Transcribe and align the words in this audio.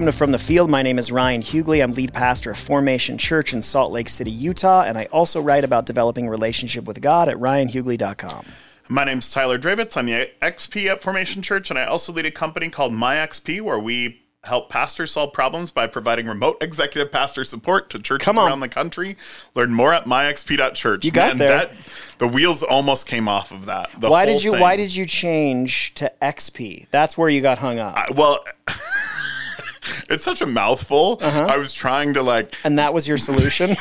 Welcome 0.00 0.12
to 0.12 0.16
From 0.16 0.32
the 0.32 0.38
Field. 0.38 0.70
My 0.70 0.82
name 0.82 0.98
is 0.98 1.12
Ryan 1.12 1.42
Huguley. 1.42 1.82
I'm 1.82 1.92
lead 1.92 2.14
pastor 2.14 2.52
of 2.52 2.56
Formation 2.56 3.18
Church 3.18 3.52
in 3.52 3.60
Salt 3.60 3.92
Lake 3.92 4.08
City, 4.08 4.30
Utah, 4.30 4.80
and 4.84 4.96
I 4.96 5.04
also 5.12 5.42
write 5.42 5.62
about 5.62 5.84
developing 5.84 6.26
relationship 6.26 6.86
with 6.86 7.02
God 7.02 7.28
at 7.28 7.36
ryanhuguley.com. 7.36 8.46
My 8.88 9.04
name's 9.04 9.30
Tyler 9.30 9.58
Drewitz. 9.58 9.98
I'm 9.98 10.06
the 10.06 10.30
XP 10.40 10.86
at 10.86 11.02
Formation 11.02 11.42
Church, 11.42 11.68
and 11.68 11.78
I 11.78 11.84
also 11.84 12.14
lead 12.14 12.24
a 12.24 12.30
company 12.30 12.70
called 12.70 12.94
MyXP 12.94 13.60
where 13.60 13.78
we 13.78 14.22
help 14.42 14.70
pastors 14.70 15.12
solve 15.12 15.34
problems 15.34 15.70
by 15.70 15.86
providing 15.86 16.26
remote 16.26 16.56
executive 16.62 17.12
pastor 17.12 17.44
support 17.44 17.90
to 17.90 17.98
churches 17.98 18.34
around 18.34 18.60
the 18.60 18.70
country. 18.70 19.18
Learn 19.54 19.74
more 19.74 19.92
at 19.92 20.06
myxp.church. 20.06 21.04
You 21.04 21.10
got 21.10 21.36
Man, 21.36 21.36
there. 21.36 21.48
That, 21.48 21.72
the 22.16 22.26
wheels 22.26 22.62
almost 22.62 23.06
came 23.06 23.28
off 23.28 23.52
of 23.52 23.66
that. 23.66 23.90
The 23.98 24.08
Why 24.08 24.24
did 24.24 24.42
you 24.42 24.52
thing. 24.52 24.60
why 24.62 24.76
did 24.76 24.94
you 24.94 25.04
change 25.04 25.92
to 25.96 26.10
XP? 26.22 26.86
That's 26.90 27.18
where 27.18 27.28
you 27.28 27.42
got 27.42 27.58
hung 27.58 27.78
up. 27.78 27.98
I- 27.98 28.12
well, 28.14 28.42
it's 30.10 30.24
such 30.24 30.40
a 30.42 30.46
mouthful. 30.46 31.18
Uh-huh. 31.20 31.46
I 31.48 31.56
was 31.58 31.72
trying 31.72 32.14
to 32.14 32.22
like 32.22 32.54
and 32.64 32.78
that 32.78 32.92
was 32.94 33.06
your 33.08 33.18
solution? 33.18 33.70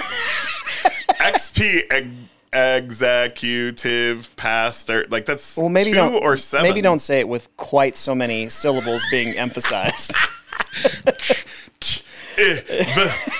XP 1.20 1.84
ex- 1.92 2.08
executive 2.52 4.36
pastor. 4.36 5.06
Like 5.10 5.26
that's 5.26 5.56
Well, 5.58 5.70
maybe 5.70 5.92
2 5.92 5.96
don't 5.96 6.14
or 6.16 6.38
seven. 6.38 6.68
Maybe 6.70 6.82
don't 6.82 7.00
say 7.00 7.20
it 7.20 7.28
with 7.28 7.56
quite 7.58 7.96
so 7.96 8.16
many 8.16 8.50
syllables 8.50 9.04
being 9.12 9.38
emphasized. 9.38 10.14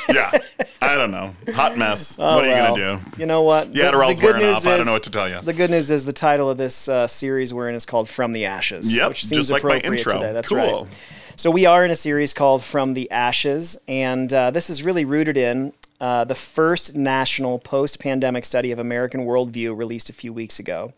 Yeah, 0.10 0.32
I 0.82 0.96
don't 0.96 1.12
know. 1.12 1.34
Hot 1.54 1.78
mess. 1.78 2.18
what 2.18 2.44
are 2.44 2.48
you 2.48 2.54
Oh, 2.54 2.74
well. 2.74 2.76
gonna 2.76 3.00
do? 3.00 3.22
You 3.22 3.26
know 3.28 3.44
what? 3.44 3.72
The 3.72 3.80
Adderall's 3.80 4.22
wearing 4.22 4.44
off. 4.46 4.66
I 4.68 4.76
don't 4.76 4.86
know 4.86 4.92
what 4.94 5.04
to 5.04 5.12
tell 5.12 5.30
you. 5.30 5.40
The 5.42 5.54
good 5.54 5.70
news 5.70 5.90
is 5.90 6.04
the 6.04 6.12
title 6.12 6.50
of 6.50 6.58
this 6.58 6.90
uh, 6.90 7.08
series 7.08 7.54
we're 7.54 7.70
in 7.70 7.76
is 7.76 7.86
called 7.86 8.10
"From 8.10 8.34
the 8.34 8.46
Ashes," 8.46 8.94
Yep, 8.94 9.10
which 9.10 9.24
seems 9.26 9.48
just 9.48 9.52
like 9.52 9.64
my 9.64 9.78
intro. 9.80 10.14
today. 10.14 10.34
That's 10.34 10.50
Cool. 10.50 10.58
right. 10.58 10.88
So 11.40 11.50
we 11.50 11.66
are 11.66 11.86
in 11.86 11.92
a 11.92 11.96
series 11.96 12.34
called 12.34 12.66
"From 12.66 12.96
the 12.96 13.10
Ashes," 13.12 13.80
and 13.88 14.34
uh, 14.34 14.52
this 14.52 14.70
is 14.70 14.84
really 14.84 15.06
rooted 15.06 15.38
in 15.38 15.72
uh, 16.02 16.26
the 16.26 16.36
first 16.36 16.96
national 16.96 17.60
post-pandemic 17.60 18.44
study 18.44 18.74
of 18.74 18.80
American 18.80 19.22
worldview 19.22 19.78
released 19.78 20.10
a 20.10 20.14
few 20.14 20.34
weeks 20.34 20.60
ago, 20.60 20.92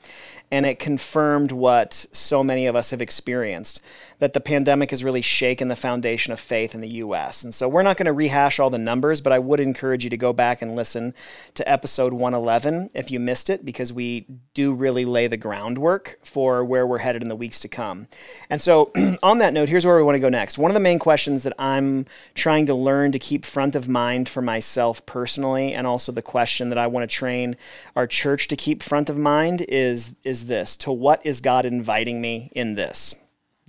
and 0.49 0.65
it 0.65 0.79
confirmed 0.79 1.51
what 1.51 1.93
so 2.11 2.43
many 2.43 2.65
of 2.65 2.75
us 2.75 2.89
have 2.89 3.03
experienced 3.03 3.83
that 4.21 4.33
the 4.33 4.39
pandemic 4.39 4.91
has 4.91 5.03
really 5.03 5.21
shaken 5.21 5.67
the 5.67 5.75
foundation 5.75 6.31
of 6.31 6.39
faith 6.39 6.75
in 6.75 6.81
the 6.81 6.87
U.S. 6.89 7.43
And 7.43 7.55
so 7.55 7.67
we're 7.67 7.81
not 7.81 7.97
going 7.97 8.05
to 8.05 8.13
rehash 8.13 8.59
all 8.59 8.69
the 8.69 8.77
numbers, 8.77 9.19
but 9.19 9.33
I 9.33 9.39
would 9.39 9.59
encourage 9.59 10.03
you 10.03 10.11
to 10.11 10.17
go 10.17 10.31
back 10.31 10.61
and 10.61 10.75
listen 10.75 11.15
to 11.55 11.67
episode 11.67 12.13
111 12.13 12.91
if 12.93 13.09
you 13.09 13.19
missed 13.19 13.49
it, 13.49 13.65
because 13.65 13.91
we 13.91 14.27
do 14.53 14.75
really 14.75 15.05
lay 15.05 15.25
the 15.25 15.37
groundwork 15.37 16.19
for 16.21 16.63
where 16.63 16.85
we're 16.85 16.99
headed 16.99 17.23
in 17.23 17.29
the 17.29 17.35
weeks 17.35 17.61
to 17.61 17.67
come. 17.67 18.07
And 18.47 18.61
so, 18.61 18.91
on 19.23 19.39
that 19.39 19.53
note, 19.53 19.69
here's 19.69 19.87
where 19.87 19.97
we 19.97 20.03
want 20.03 20.17
to 20.17 20.19
go 20.19 20.29
next. 20.29 20.59
One 20.59 20.69
of 20.69 20.75
the 20.75 20.79
main 20.79 20.99
questions 20.99 21.41
that 21.41 21.53
I'm 21.57 22.05
trying 22.35 22.67
to 22.67 22.75
learn 22.75 23.13
to 23.13 23.19
keep 23.19 23.43
front 23.43 23.75
of 23.75 23.89
mind 23.89 24.29
for 24.29 24.43
myself 24.43 25.03
personally, 25.07 25.73
and 25.73 25.87
also 25.87 26.11
the 26.11 26.21
question 26.21 26.69
that 26.69 26.77
I 26.77 26.85
want 26.85 27.09
to 27.09 27.15
train 27.15 27.57
our 27.95 28.05
church 28.05 28.49
to 28.49 28.55
keep 28.55 28.83
front 28.83 29.09
of 29.09 29.17
mind 29.17 29.61
is 29.67 30.15
is 30.23 30.45
this: 30.45 30.77
To 30.77 30.91
what 30.91 31.25
is 31.25 31.41
God 31.41 31.65
inviting 31.65 32.21
me 32.21 32.51
in 32.53 32.75
this? 32.75 33.15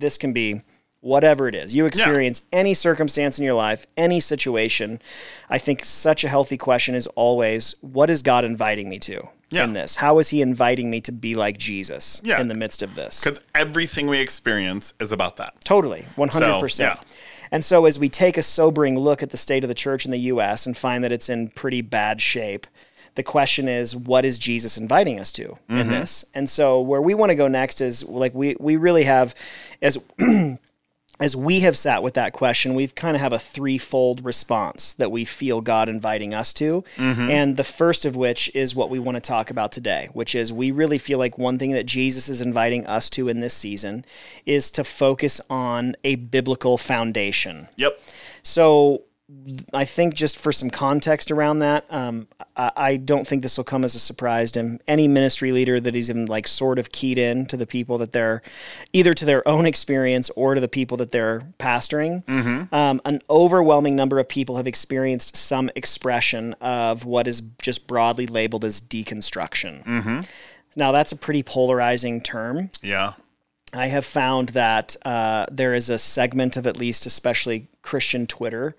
This 0.03 0.17
can 0.17 0.33
be 0.33 0.61
whatever 0.99 1.47
it 1.47 1.55
is. 1.55 1.73
You 1.73 1.85
experience 1.85 2.41
any 2.51 2.73
circumstance 2.73 3.39
in 3.39 3.45
your 3.45 3.53
life, 3.53 3.87
any 3.95 4.19
situation. 4.19 5.01
I 5.49 5.57
think 5.57 5.85
such 5.85 6.25
a 6.25 6.29
healthy 6.29 6.57
question 6.57 6.93
is 6.93 7.07
always, 7.15 7.75
what 7.79 8.09
is 8.09 8.21
God 8.21 8.43
inviting 8.43 8.89
me 8.89 8.99
to 8.99 9.29
Yeah. 9.49 9.63
in 9.63 9.71
this? 9.71 9.95
How 9.95 10.19
is 10.19 10.27
He 10.27 10.41
inviting 10.41 10.89
me 10.89 10.99
to 11.01 11.13
be 11.13 11.35
like 11.35 11.57
Jesus 11.57 12.19
Yeah. 12.21 12.41
in 12.41 12.49
the 12.49 12.53
midst 12.53 12.81
of 12.83 12.95
this? 12.95 13.21
Because 13.23 13.39
everything 13.55 14.07
we 14.07 14.19
experience 14.19 14.93
is 14.99 15.13
about 15.13 15.37
that. 15.37 15.53
Totally, 15.63 16.03
100%. 16.17 16.79
yeah. 16.79 16.97
And 17.49 17.63
so, 17.63 17.85
as 17.85 17.97
we 17.97 18.09
take 18.09 18.37
a 18.37 18.43
sobering 18.43 18.99
look 18.99 19.23
at 19.23 19.29
the 19.29 19.37
state 19.37 19.63
of 19.63 19.67
the 19.69 19.73
church 19.75 20.03
in 20.03 20.11
the 20.11 20.17
U.S. 20.33 20.65
and 20.65 20.75
find 20.75 21.01
that 21.05 21.13
it's 21.13 21.29
in 21.29 21.47
pretty 21.49 21.81
bad 21.81 22.19
shape, 22.19 22.67
the 23.15 23.23
question 23.23 23.67
is, 23.67 23.95
what 23.95 24.25
is 24.25 24.37
Jesus 24.37 24.77
inviting 24.77 25.19
us 25.19 25.31
to 25.33 25.55
in 25.69 25.77
mm-hmm. 25.77 25.91
this? 25.91 26.25
And 26.33 26.49
so, 26.49 26.81
where 26.81 27.01
we 27.01 27.13
want 27.13 27.29
to 27.29 27.35
go 27.35 27.47
next 27.47 27.81
is 27.81 28.03
like 28.03 28.33
we 28.33 28.55
we 28.59 28.75
really 28.75 29.03
have 29.03 29.35
as 29.81 29.97
as 31.19 31.35
we 31.35 31.59
have 31.59 31.77
sat 31.77 32.01
with 32.01 32.15
that 32.15 32.33
question, 32.33 32.73
we've 32.73 32.95
kind 32.95 33.15
of 33.15 33.21
have 33.21 33.33
a 33.33 33.39
threefold 33.39 34.25
response 34.25 34.93
that 34.93 35.11
we 35.11 35.23
feel 35.23 35.61
God 35.61 35.87
inviting 35.87 36.33
us 36.33 36.51
to. 36.53 36.83
Mm-hmm. 36.97 37.29
And 37.29 37.55
the 37.55 37.63
first 37.63 38.05
of 38.05 38.15
which 38.15 38.53
is 38.55 38.75
what 38.75 38.89
we 38.89 38.99
want 38.99 39.15
to 39.15 39.21
talk 39.21 39.51
about 39.51 39.71
today, 39.71 40.09
which 40.13 40.33
is 40.33 40.51
we 40.51 40.71
really 40.71 40.97
feel 40.97 41.19
like 41.19 41.37
one 41.37 41.59
thing 41.59 41.71
that 41.71 41.85
Jesus 41.85 42.29
is 42.29 42.41
inviting 42.41 42.85
us 42.87 43.09
to 43.11 43.29
in 43.29 43.41
this 43.41 43.53
season 43.53 44.05
is 44.45 44.71
to 44.71 44.83
focus 44.83 45.39
on 45.49 45.95
a 46.03 46.15
biblical 46.15 46.77
foundation. 46.77 47.67
Yep. 47.77 47.99
So 48.41 49.03
I 49.73 49.85
think 49.85 50.13
just 50.13 50.37
for 50.37 50.51
some 50.51 50.69
context 50.69 51.31
around 51.31 51.59
that, 51.59 51.85
um, 51.89 52.27
I, 52.55 52.71
I 52.75 52.97
don't 52.97 53.27
think 53.27 53.41
this 53.41 53.57
will 53.57 53.63
come 53.63 53.83
as 53.83 53.95
a 53.95 53.99
surprise 53.99 54.51
to 54.51 54.59
him. 54.59 54.79
any 54.87 55.07
ministry 55.07 55.51
leader 55.51 55.79
that 55.79 55.95
is 55.95 56.09
even 56.09 56.27
like 56.27 56.47
sort 56.47 56.79
of 56.79 56.91
keyed 56.91 57.17
in 57.17 57.45
to 57.47 57.57
the 57.57 57.65
people 57.65 57.97
that 57.97 58.11
they're 58.13 58.41
either 58.93 59.13
to 59.13 59.25
their 59.25 59.45
own 59.47 59.65
experience 59.65 60.29
or 60.35 60.55
to 60.55 60.61
the 60.61 60.67
people 60.67 60.97
that 60.97 61.11
they're 61.11 61.41
pastoring. 61.59 62.23
Um, 62.73 63.01
an 63.05 63.21
overwhelming 63.29 63.95
number 63.95 64.19
of 64.19 64.29
people 64.29 64.57
have 64.57 64.67
experienced 64.67 65.35
some 65.35 65.69
expression 65.75 66.53
of 66.61 67.05
what 67.05 67.27
is 67.27 67.41
just 67.61 67.87
broadly 67.87 68.27
labeled 68.27 68.63
as 68.63 68.79
deconstruction. 68.79 70.25
Now, 70.75 70.91
that's 70.91 71.11
a 71.11 71.15
pretty 71.15 71.43
polarizing 71.43 72.21
term. 72.21 72.71
Yeah. 72.81 73.13
I 73.73 73.87
have 73.87 74.05
found 74.05 74.49
that 74.49 74.95
uh, 75.03 75.47
there 75.51 75.73
is 75.73 75.89
a 75.89 75.97
segment 75.97 76.57
of 76.57 76.67
at 76.67 76.77
least, 76.77 77.05
especially 77.05 77.67
Christian 77.81 78.27
Twitter, 78.27 78.75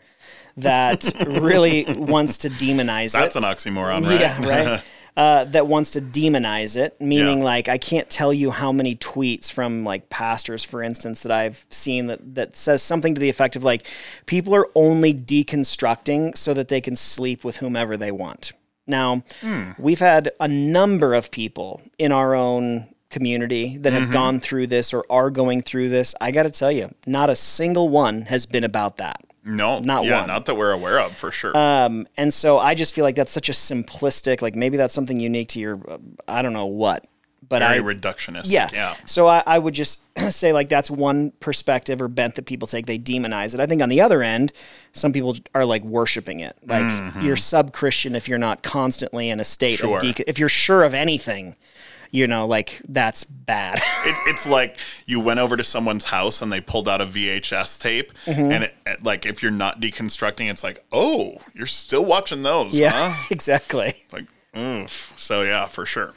that 0.59 1.05
really 1.27 1.85
wants 1.89 2.39
to 2.39 2.51
demonize 2.51 3.13
That's 3.13 3.37
it. 3.37 3.41
That's 3.43 3.67
an 3.69 3.73
oxymoron, 3.75 4.03
right? 4.07 4.21
Yeah, 4.21 4.47
right. 4.47 4.83
Uh, 5.17 5.45
that 5.45 5.69
wants 5.69 5.93
to 5.93 6.01
demonize 6.01 6.77
it, 6.77 7.01
meaning 7.01 7.39
Yeah. 7.39 7.45
like 7.45 7.69
I 7.69 7.79
can't 7.79 8.11
tell 8.11 8.33
you 8.35 8.51
how 8.51 8.73
many 8.73 8.97
tweets 8.97 9.49
from 9.49 9.85
like 9.85 10.11
pastors, 10.11 10.65
for 10.65 10.83
instance, 10.83 11.23
that 11.23 11.31
I've 11.31 11.65
seen 11.71 12.09
that 12.09 12.35
that 12.35 12.57
says 12.57 12.83
something 12.83 13.15
to 13.15 13.21
the 13.21 13.29
effect 13.29 13.55
of 13.55 13.63
like 13.63 13.87
people 14.27 14.57
are 14.57 14.67
only 14.75 15.15
deconstructing 15.15 16.37
so 16.37 16.53
that 16.55 16.67
they 16.67 16.81
can 16.81 16.97
sleep 16.97 17.45
with 17.45 17.59
whomever 17.59 17.97
they 17.97 18.11
want. 18.11 18.53
Now, 18.89 19.23
Hmm. 19.41 19.71
we've 19.79 20.01
had 20.01 20.33
a 20.41 20.49
number 20.49 21.15
of 21.15 21.31
people 21.31 21.81
in 21.97 22.13
our 22.13 22.35
own 22.35 22.89
community 23.11 23.79
that 23.79 23.93
Mm-hmm. 23.93 24.03
have 24.03 24.13
gone 24.13 24.41
through 24.41 24.67
this 24.67 24.93
or 24.93 25.05
are 25.09 25.31
going 25.31 25.63
through 25.63 25.89
this. 25.91 26.15
I 26.21 26.33
got 26.33 26.43
to 26.43 26.51
tell 26.51 26.73
you, 26.73 26.93
not 27.07 27.31
a 27.31 27.37
single 27.37 27.89
one 27.89 28.23
has 28.23 28.47
been 28.47 28.65
about 28.65 28.97
that. 28.97 29.24
No, 29.45 29.79
Not 29.81 30.05
yeah, 30.05 30.21
one. 30.21 30.29
not 30.29 30.47
that 30.47 30.55
we're 30.57 30.73
aware 30.73 30.99
of 31.01 31.13
for 31.17 31.31
sure. 31.31 31.57
Um, 31.57 32.07
and 32.17 32.33
so 32.33 32.59
I 32.59 32.75
just 32.75 32.95
feel 32.95 33.05
like 33.05 33.15
that's 33.15 33.33
such 33.33 33.49
a 33.49 33.53
simplistic, 33.53 34.41
like 34.43 34.55
maybe 34.55 34.77
that's 34.77 34.95
something 34.95 35.21
unique 35.21 35.49
to 35.51 35.61
your, 35.61 35.81
uh, 35.89 35.99
I 36.27 36.41
don't 36.43 36.55
know 36.55 36.67
what, 36.67 37.07
but 37.47 37.59
Very 37.61 37.79
I, 37.79 37.83
reductionist. 37.83 38.45
yeah. 38.47 38.71
Yeah. 38.73 38.95
So 39.05 39.27
I, 39.27 39.43
I 39.47 39.59
would 39.59 39.75
just 39.75 40.03
say 40.31 40.55
like 40.55 40.71
that's 40.71 40.91
one 40.91 41.31
perspective 41.41 42.01
or 42.01 42.09
bent 42.09 42.37
that 42.37 42.47
people 42.47 42.67
take. 42.67 42.87
They 42.87 42.99
demonize 42.99 43.53
it. 43.53 43.61
I 43.61 43.67
think 43.67 43.83
on 43.83 43.91
the 43.91 44.01
other 44.01 44.23
end, 44.23 44.51
some 44.95 45.13
people 45.13 45.37
are 45.55 45.67
like 45.67 45.85
worshiping 45.85 46.41
it. 46.41 46.57
Like 46.67 46.91
you're 47.23 47.37
sub 47.37 47.75
Christian 47.75 48.17
if 48.17 48.29
you're 48.29 48.39
not 48.39 48.63
constantly 48.63 49.29
in 49.29 49.41
a 49.41 49.45
state 49.45 49.79
Mm-hmm. 49.81 49.89
Sure. 49.89 49.97
of 50.09 50.15
de- 50.17 50.29
if 50.31 50.39
you're 50.39 50.49
sure 50.49 50.85
of 50.85 50.95
anything, 50.95 51.55
you 52.15 52.27
know, 52.29 52.47
like 52.47 52.81
that's 52.89 53.25
bad. 53.25 53.81
It, 54.07 54.17
it's 54.27 54.47
like 54.47 54.77
you 55.07 55.19
went 55.19 55.41
over 55.41 55.57
to 55.57 55.65
someone's 55.65 56.05
house 56.05 56.43
and 56.43 56.53
they 56.53 56.61
pulled 56.61 56.89
out 56.89 57.01
a 57.01 57.07
VHS 57.07 57.81
tape, 57.81 58.13
Mm-hmm. 58.27 58.53
and 58.53 58.65
it, 58.65 58.75
it- 58.87 59.03
like 59.03 59.25
if 59.25 59.43
you're 59.43 59.51
not 59.51 59.81
deconstructing, 59.81 60.51
it's 60.51 60.63
like, 60.63 60.85
oh, 60.93 61.39
you're 61.55 61.67
still 61.67 62.05
watching 62.05 62.43
those, 62.43 62.79
yeah, 62.79 63.11
huh? 63.15 63.25
exactly. 63.31 63.95
Like, 64.13 64.27
oof. 64.57 65.13
So 65.17 65.43
yeah, 65.43 65.67
for 65.67 65.87
sure. 65.87 66.13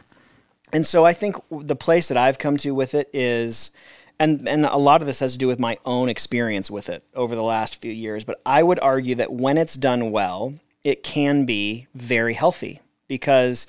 And 0.74 0.86
so 0.86 1.06
I 1.06 1.14
think 1.14 1.38
the 1.50 1.78
place 1.78 2.10
that 2.10 2.18
I've 2.18 2.38
come 2.38 2.58
to 2.58 2.72
with 2.76 2.94
it 2.94 3.10
is, 3.14 3.72
and 4.20 4.48
and 4.50 4.66
a 4.66 4.76
lot 4.78 5.00
of 5.02 5.08
this 5.08 5.22
has 5.22 5.32
to 5.32 5.38
do 5.38 5.48
with 5.48 5.60
my 5.62 5.78
own 5.86 6.10
experience 6.10 6.70
with 6.70 6.90
it 6.90 7.04
over 7.16 7.36
the 7.36 7.44
last 7.44 7.80
few 7.82 7.92
years. 7.94 8.26
But 8.26 8.42
I 8.46 8.62
would 8.64 8.80
argue 8.82 9.16
that 9.16 9.32
when 9.32 9.58
it's 9.58 9.76
done 9.76 10.12
well, 10.12 10.54
it 10.84 11.04
can 11.04 11.46
be 11.46 11.88
very 11.96 12.34
healthy 12.34 12.82
because 13.08 13.66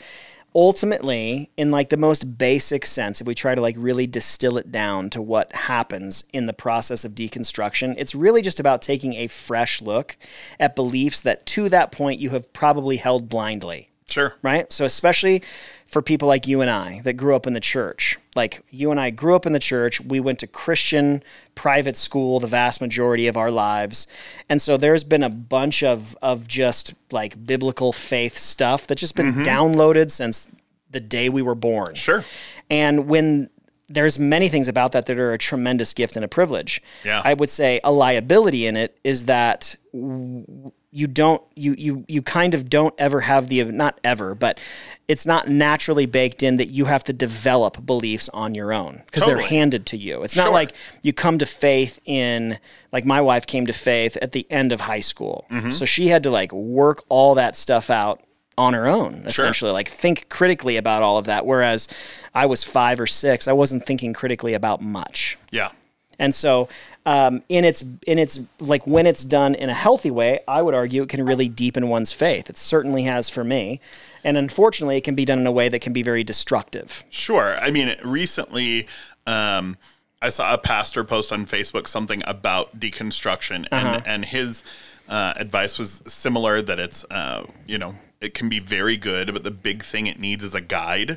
ultimately, 0.59 1.53
in 1.57 1.71
like 1.71 1.89
the 1.89 1.97
most 1.97 2.37
basic 2.37 2.85
sense, 2.85 3.21
if 3.21 3.29
we 3.29 3.35
try 3.35 3.55
to 3.55 3.61
like 3.61 3.77
really 3.79 4.09
distill 4.09 4.59
it 4.59 4.73
down 4.73 5.09
to 5.09 5.23
what 5.23 5.55
happens 5.55 6.25
in 6.33 6.47
the 6.47 6.53
process 6.53 7.05
of 7.05 7.15
deconstruction, 7.15 7.95
it's 7.97 8.13
really 8.13 8.43
just 8.43 8.59
about 8.59 8.83
taking 8.83 9.15
a 9.15 9.29
fresh 9.29 9.81
look 9.81 10.17
at 10.59 10.75
beliefs 10.75 11.21
that 11.21 11.47
to 11.47 11.69
that 11.69 11.93
point 11.93 12.19
you 12.19 12.31
have 12.31 12.53
probably 12.53 12.97
held 12.97 13.29
blindly 13.29 13.89
Sure. 14.19 14.35
right? 14.43 14.71
So 14.73 14.85
especially 14.85 15.43
for 15.89 16.03
people 16.03 16.29
like 16.29 16.47
you 16.47 16.61
and 16.61 16.69
I 16.69 17.01
that 17.05 17.15
grew 17.15 17.35
up 17.35 17.47
in 17.47 17.55
the 17.55 17.61
church. 17.61 18.19
Like 18.37 18.63
you 18.69 18.91
and 18.91 19.01
I 19.01 19.09
grew 19.09 19.35
up 19.35 19.47
in 19.47 19.53
the 19.53 19.59
church, 19.59 20.01
we 20.03 20.21
went 20.21 20.39
to 20.41 20.47
Christian 20.47 21.23
private 21.55 21.97
school 21.97 22.41
the 22.41 22.47
vast 22.47 22.81
majority 22.81 23.27
of 23.27 23.39
our 23.39 23.51
lives. 23.51 24.07
And 24.51 24.61
so 24.61 24.77
there's 24.77 25.03
been 25.03 25.23
a 25.23 25.31
bunch 25.31 25.83
of 25.83 26.17
of 26.21 26.47
just 26.47 26.95
like 27.11 27.47
biblical 27.47 27.93
faith 27.93 28.37
stuff 28.37 28.87
that's 28.87 29.01
just 29.01 29.17
been 29.17 29.33
mm-hmm. 29.33 29.43
downloaded 29.43 30.11
since 30.11 30.49
the 30.91 31.01
day 31.01 31.31
we 31.31 31.41
were 31.41 31.55
born. 31.55 31.95
Sure. 31.95 32.25
And 32.69 33.09
when 33.09 33.49
there's 33.89 34.19
many 34.19 34.49
things 34.49 34.69
about 34.69 34.93
that 34.93 35.07
that 35.07 35.19
are 35.19 35.33
a 35.33 35.39
tremendous 35.39 35.95
gift 35.95 36.17
and 36.17 36.25
a 36.25 36.29
privilege. 36.29 36.83
Yeah. 37.05 37.23
I 37.25 37.33
would 37.33 37.49
say 37.49 37.81
a 37.83 37.91
liability 37.91 38.67
in 38.67 38.77
it 38.77 38.99
is 39.03 39.25
that 39.25 39.75
w- 39.95 40.73
you 40.91 41.07
don't 41.07 41.43
you 41.55 41.75
you 41.77 42.05
you 42.09 42.23
kind 42.23 42.55
of 42.55 42.71
don't 42.71 42.95
ever 42.99 43.21
have 43.21 43.49
the 43.49 43.63
not 43.65 44.01
ever, 44.05 44.35
but 44.35 44.59
it's 45.07 45.27
not 45.27 45.49
naturally 45.49 46.07
baked 46.07 46.43
in 46.43 46.57
that 46.57 46.67
you 46.67 46.87
have 46.87 47.05
to 47.05 47.13
develop 47.13 47.85
beliefs 47.85 48.29
on 48.31 48.55
your 48.55 48.73
own 48.73 49.03
because 49.07 49.25
they're 49.25 49.39
handed 49.39 49.87
to 49.87 49.97
you. 49.97 50.23
It's 50.23 50.37
not 50.37 50.53
like 50.53 50.73
you 51.03 51.13
come 51.13 51.39
to 51.39 51.47
faith 51.47 52.01
in 52.07 52.59
like 52.93 53.05
my 53.05 53.21
wife 53.21 53.47
came 53.47 53.67
to 53.67 53.73
faith 53.73 54.17
at 54.23 54.33
the 54.33 54.47
end 54.51 54.73
of 54.73 54.81
high 54.81 55.01
school. 55.01 55.47
Mm-hmm. 55.51 55.71
So 55.71 55.85
she 55.85 56.09
had 56.09 56.23
to 56.23 56.31
like 56.31 56.53
work 56.53 57.05
all 57.09 57.35
that 57.35 57.55
stuff 57.57 57.91
out 57.91 58.23
on 58.57 58.75
her 58.75 58.89
own 58.89 59.23
essentially 59.25 59.71
like 59.71 59.87
think 59.87 60.29
critically 60.29 60.77
about 60.79 61.01
all 61.01 61.17
of 61.17 61.27
that 61.27 61.47
whereas 61.47 61.87
i 62.35 62.45
was 62.45 62.65
five 62.65 62.99
or 62.99 63.07
six 63.07 63.47
i 63.47 63.53
wasn't 63.53 63.87
thinking 63.87 64.13
critically 64.13 64.53
about 64.53 64.83
much 64.83 65.39
Yeah. 65.53 65.71
And 66.19 66.35
so 66.35 66.69
um, 67.07 67.43
in 67.49 67.65
its 67.65 67.85
in 68.07 68.19
its 68.19 68.41
like 68.61 68.87
when 68.87 69.07
it's 69.07 69.25
done 69.25 69.55
in 69.55 69.71
a 69.71 69.75
healthy 69.75 70.11
way 70.11 70.41
i 70.47 70.61
would 70.61 70.75
argue 70.75 71.03
it 71.03 71.09
can 71.09 71.25
really 71.25 71.49
deepen 71.49 71.89
one's 71.89 72.13
faith. 72.13 72.49
It 72.49 72.57
certainly 72.57 73.03
has 73.05 73.29
for 73.29 73.45
me. 73.45 73.81
And 74.25 74.37
unfortunately 74.37 74.97
it 74.97 75.05
can 75.05 75.15
be 75.15 75.25
done 75.25 75.39
in 75.39 75.47
a 75.47 75.53
way 75.53 75.69
that 75.69 75.81
can 75.81 75.93
be 75.93 76.03
very 76.03 76.25
destructive. 76.25 77.05
Sure. 77.11 77.57
I 77.59 77.71
mean, 77.71 77.95
recently, 78.05 78.87
um, 79.27 79.77
I 80.21 80.31
saw 80.31 80.53
a 80.53 80.59
pastor 80.59 81.05
post 81.05 81.33
on 81.33 81.47
Facebook 81.47 81.87
something 81.87 82.23
about 82.27 82.81
deconstruction, 82.81 83.69
and 83.71 84.05
and 84.05 84.25
his 84.25 84.65
uh, 85.09 85.35
advice 85.37 85.79
was 85.79 86.03
similar 86.07 86.61
that 86.61 86.81
it's 86.81 87.05
uh, 87.05 87.47
you 87.69 87.79
know 87.79 87.95
it 88.21 88.35
can 88.35 88.49
be 88.49 88.59
very 88.59 88.97
good, 88.97 89.33
but 89.33 89.45
the 89.45 89.51
big 89.51 89.85
thing 89.85 90.09
it 90.09 90.19
needs 90.19 90.43
is 90.43 90.55
a 90.55 90.61
guide. 90.61 91.11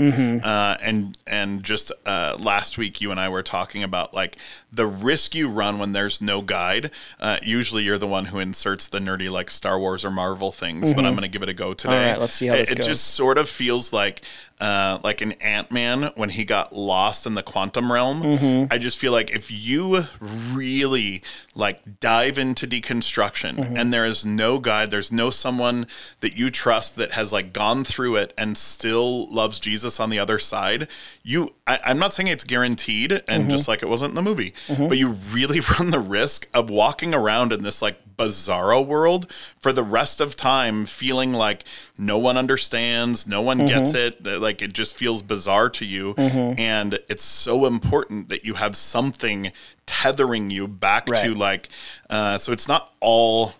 Uh, 0.43 0.77
and 0.81 1.17
and 1.25 1.63
just 1.63 1.91
uh, 2.05 2.37
last 2.39 2.77
week, 2.77 3.01
you 3.01 3.09
and 3.09 3.19
I 3.19 3.27
were 3.27 3.41
talking 3.41 3.81
about 3.81 4.13
like 4.13 4.37
the 4.71 4.85
risk 4.85 5.33
you 5.33 5.49
run 5.49 5.79
when 5.79 5.93
there's 5.93 6.21
no 6.21 6.41
guide. 6.41 6.91
Uh, 7.19 7.37
usually, 7.41 7.83
you're 7.83 7.97
the 7.97 8.07
one 8.07 8.25
who 8.25 8.37
inserts 8.37 8.87
the 8.87 8.99
nerdy 8.99 9.31
like 9.31 9.49
Star 9.49 9.79
Wars 9.79 10.05
or 10.05 10.11
Marvel 10.11 10.51
things, 10.51 10.93
but 10.93 11.05
I'm 11.05 11.13
going 11.13 11.23
to 11.23 11.27
give 11.27 11.41
it 11.41 11.49
a 11.49 11.53
go 11.53 11.73
today. 11.73 12.11
right, 12.11 12.19
let's 12.19 12.35
see 12.35 12.47
how 12.47 12.53
it, 12.53 12.57
this 12.59 12.71
it 12.71 12.77
goes. 12.77 12.87
just 12.87 13.07
sort 13.15 13.37
of 13.39 13.49
feels 13.49 13.91
like 13.91 14.21
uh, 14.61 14.99
like 15.03 15.19
an 15.21 15.33
Ant 15.41 15.71
Man 15.71 16.11
when 16.15 16.29
he 16.29 16.45
got 16.45 16.71
lost 16.71 17.25
in 17.25 17.33
the 17.33 17.43
quantum 17.43 17.91
realm. 17.91 18.21
Mm-hmm. 18.21 18.73
I 18.73 18.77
just 18.77 18.97
feel 18.99 19.11
like 19.11 19.31
if 19.31 19.49
you 19.51 20.05
really 20.53 21.23
like 21.55 21.99
dive 21.99 22.37
into 22.37 22.67
deconstruction 22.67 23.41
Mm-hmm. 23.51 23.75
and 23.77 23.93
there 23.93 24.05
is 24.05 24.25
no 24.25 24.59
guide, 24.59 24.91
there's 24.91 25.11
no 25.11 25.29
someone 25.31 25.87
that 26.21 26.35
you 26.37 26.49
trust 26.51 26.95
that 26.97 27.11
has 27.13 27.33
like 27.33 27.51
gone 27.53 27.83
through 27.83 28.15
it 28.17 28.33
and 28.37 28.57
still 28.57 29.25
loves 29.27 29.59
Jesus 29.59 29.99
on 29.99 30.09
the 30.09 30.19
other 30.19 30.37
side, 30.39 30.87
you 31.23 31.53
I, 31.67 31.79
I'm 31.83 31.99
not 31.99 32.13
saying 32.13 32.27
it's 32.27 32.43
guaranteed 32.43 33.11
and 33.27 33.41
Mm-hmm. 33.43 33.49
just 33.49 33.67
like 33.67 33.81
it 33.81 33.89
wasn't 33.89 34.09
in 34.11 34.15
the 34.15 34.21
movie, 34.21 34.53
but 34.67 34.97
you 34.97 35.09
really 35.31 35.59
run 35.79 35.89
the 35.89 35.99
risk 35.99 36.47
of 36.53 36.69
walking 36.69 37.13
around 37.15 37.51
in 37.51 37.63
this 37.63 37.81
like 37.81 37.97
bizarro 38.21 38.85
world 38.85 39.31
for 39.59 39.71
the 39.73 39.83
rest 39.83 40.21
of 40.21 40.35
time 40.35 40.85
feeling 40.85 41.33
like 41.33 41.63
no 41.97 42.17
one 42.17 42.37
understands 42.37 43.25
no 43.27 43.41
one 43.41 43.59
gets 43.65 43.93
it 43.93 44.23
like 44.25 44.61
it 44.61 44.73
just 44.73 44.95
feels 44.95 45.21
bizarre 45.21 45.69
to 45.69 45.85
you. 45.85 46.13
And 46.17 46.99
it's 47.09 47.23
so 47.23 47.65
important 47.65 48.29
that 48.29 48.45
you 48.45 48.55
have 48.55 48.75
something 48.75 49.51
tethering 49.85 50.49
you 50.49 50.67
back 50.67 51.05
to 51.07 51.33
like 51.33 51.69
uh, 52.09 52.37
so 52.37 52.51
it's 52.51 52.67
not 52.67 52.93
all 52.99 53.53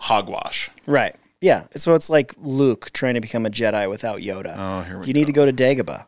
hogwash. 0.00 0.70
Right. 0.86 1.14
Yeah. 1.40 1.66
So 1.76 1.94
it's 1.94 2.10
like 2.10 2.34
luke 2.38 2.90
trying 2.92 3.14
to 3.14 3.20
become 3.20 3.46
a 3.46 3.50
jedi 3.50 3.88
without 3.88 4.20
yoda. 4.20 4.54
Oh, 4.56 4.82
here 4.82 4.98
we 4.98 5.06
you 5.06 5.12
need 5.12 5.26
to 5.26 5.32
go 5.32 5.44
to 5.46 5.52
dagobah 5.52 6.06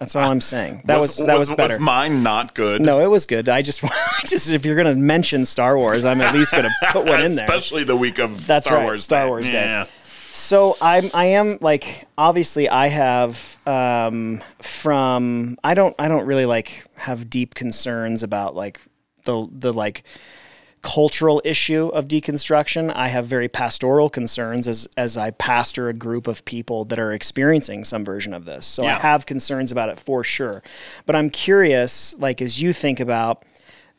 that's 0.00 0.16
all 0.16 0.28
i'm 0.28 0.40
saying 0.40 0.82
that 0.86 0.98
was, 0.98 1.16
that 1.18 1.38
was, 1.38 1.50
better 1.52 1.74
Was 1.74 1.80
mine 1.80 2.24
not 2.24 2.54
good 2.54 2.80
No, 2.82 2.98
it 2.98 3.06
was 3.06 3.26
good. 3.26 3.48
I 3.48 3.62
just, 3.62 3.84
I 3.84 4.22
just 4.26 4.50
if 4.50 4.64
you're 4.66 4.74
gonna 4.74 4.96
mention 4.96 5.44
Star 5.44 5.76
Wars, 5.78 6.04
I'm 6.04 6.20
at 6.20 6.34
least 6.34 6.50
gonna 6.52 6.70
put 6.90 7.06
one 7.06 7.22
in 7.22 7.36
there. 7.36 7.44
especially 7.44 7.84
the 7.84 7.94
week 7.96 8.18
of 8.18 8.44
That's 8.46 8.66
Star 8.66 8.78
right, 8.78 8.84
Wars 8.84 9.04
Star 9.04 9.24
Day. 9.24 9.28
Wars 9.28 9.46
Day. 9.46 9.52
yeah 9.52 9.84
So 10.32 10.76
I'm, 10.80 11.10
I 11.12 11.26
am 11.26 11.58
like, 11.60 12.06
obviously, 12.16 12.68
I 12.68 12.86
have 12.88 13.56
um, 13.66 14.40
from, 14.60 15.58
I 15.62 15.74
don't, 15.74 15.94
I 15.98 16.08
don't 16.08 16.24
really 16.24 16.46
like 16.46 16.84
have 16.96 17.28
deep 17.28 17.54
concerns 17.54 18.22
about 18.22 18.54
like 18.56 18.80
the 19.24 19.46
the 19.52 19.72
like 19.72 20.02
cultural 20.82 21.42
issue 21.44 21.88
of 21.88 22.08
deconstruction. 22.08 22.92
I 22.94 23.08
have 23.08 23.26
very 23.26 23.48
pastoral 23.48 24.08
concerns 24.08 24.66
as 24.66 24.88
as 24.96 25.16
I 25.16 25.30
pastor 25.30 25.88
a 25.88 25.92
group 25.92 26.26
of 26.26 26.44
people 26.44 26.84
that 26.86 26.98
are 26.98 27.12
experiencing 27.12 27.84
some 27.84 28.04
version 28.04 28.32
of 28.32 28.44
this. 28.44 28.66
So 28.66 28.84
I 28.84 28.92
have 28.92 29.26
concerns 29.26 29.70
about 29.70 29.88
it 29.88 29.98
for 29.98 30.24
sure. 30.24 30.62
But 31.06 31.16
I'm 31.16 31.30
curious, 31.30 32.14
like 32.18 32.40
as 32.40 32.62
you 32.62 32.72
think 32.72 33.00
about 33.00 33.44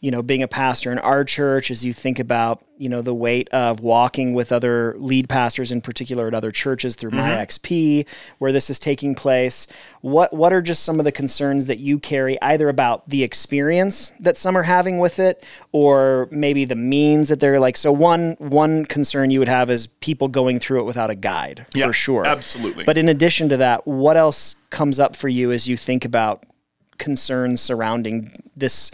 you 0.01 0.09
know, 0.09 0.23
being 0.23 0.41
a 0.41 0.47
pastor 0.47 0.91
in 0.91 0.97
our 0.97 1.23
church, 1.23 1.69
as 1.69 1.85
you 1.85 1.93
think 1.93 2.17
about, 2.17 2.63
you 2.77 2.89
know, 2.89 3.03
the 3.03 3.13
weight 3.13 3.47
of 3.49 3.81
walking 3.81 4.33
with 4.33 4.51
other 4.51 4.95
lead 4.97 5.29
pastors 5.29 5.71
in 5.71 5.79
particular 5.79 6.27
at 6.27 6.33
other 6.33 6.49
churches 6.49 6.95
through 6.95 7.11
my 7.11 7.29
mm-hmm. 7.29 7.41
XP, 7.41 8.07
where 8.39 8.51
this 8.51 8.71
is 8.71 8.79
taking 8.79 9.13
place, 9.13 9.67
what 10.01 10.33
what 10.33 10.53
are 10.53 10.61
just 10.61 10.81
some 10.81 10.97
of 10.97 11.05
the 11.05 11.11
concerns 11.11 11.67
that 11.67 11.77
you 11.77 11.99
carry 11.99 12.41
either 12.41 12.67
about 12.67 13.07
the 13.07 13.21
experience 13.21 14.11
that 14.19 14.37
some 14.37 14.57
are 14.57 14.63
having 14.63 14.97
with 14.97 15.19
it 15.19 15.45
or 15.71 16.27
maybe 16.31 16.65
the 16.65 16.75
means 16.75 17.29
that 17.29 17.39
they're 17.39 17.59
like 17.59 17.77
so 17.77 17.91
one 17.91 18.35
one 18.39 18.83
concern 18.85 19.29
you 19.29 19.37
would 19.37 19.47
have 19.47 19.69
is 19.69 19.85
people 19.85 20.27
going 20.27 20.57
through 20.57 20.79
it 20.79 20.83
without 20.83 21.11
a 21.11 21.15
guide 21.15 21.67
Yeah, 21.75 21.85
for 21.85 21.93
sure. 21.93 22.25
absolutely. 22.25 22.85
But 22.85 22.97
in 22.97 23.07
addition 23.07 23.49
to 23.49 23.57
that, 23.57 23.85
what 23.85 24.17
else 24.17 24.55
comes 24.71 24.99
up 24.99 25.15
for 25.15 25.29
you 25.29 25.51
as 25.51 25.67
you 25.67 25.77
think 25.77 26.05
about 26.05 26.43
concerns 26.97 27.59
surrounding 27.59 28.31
this 28.55 28.91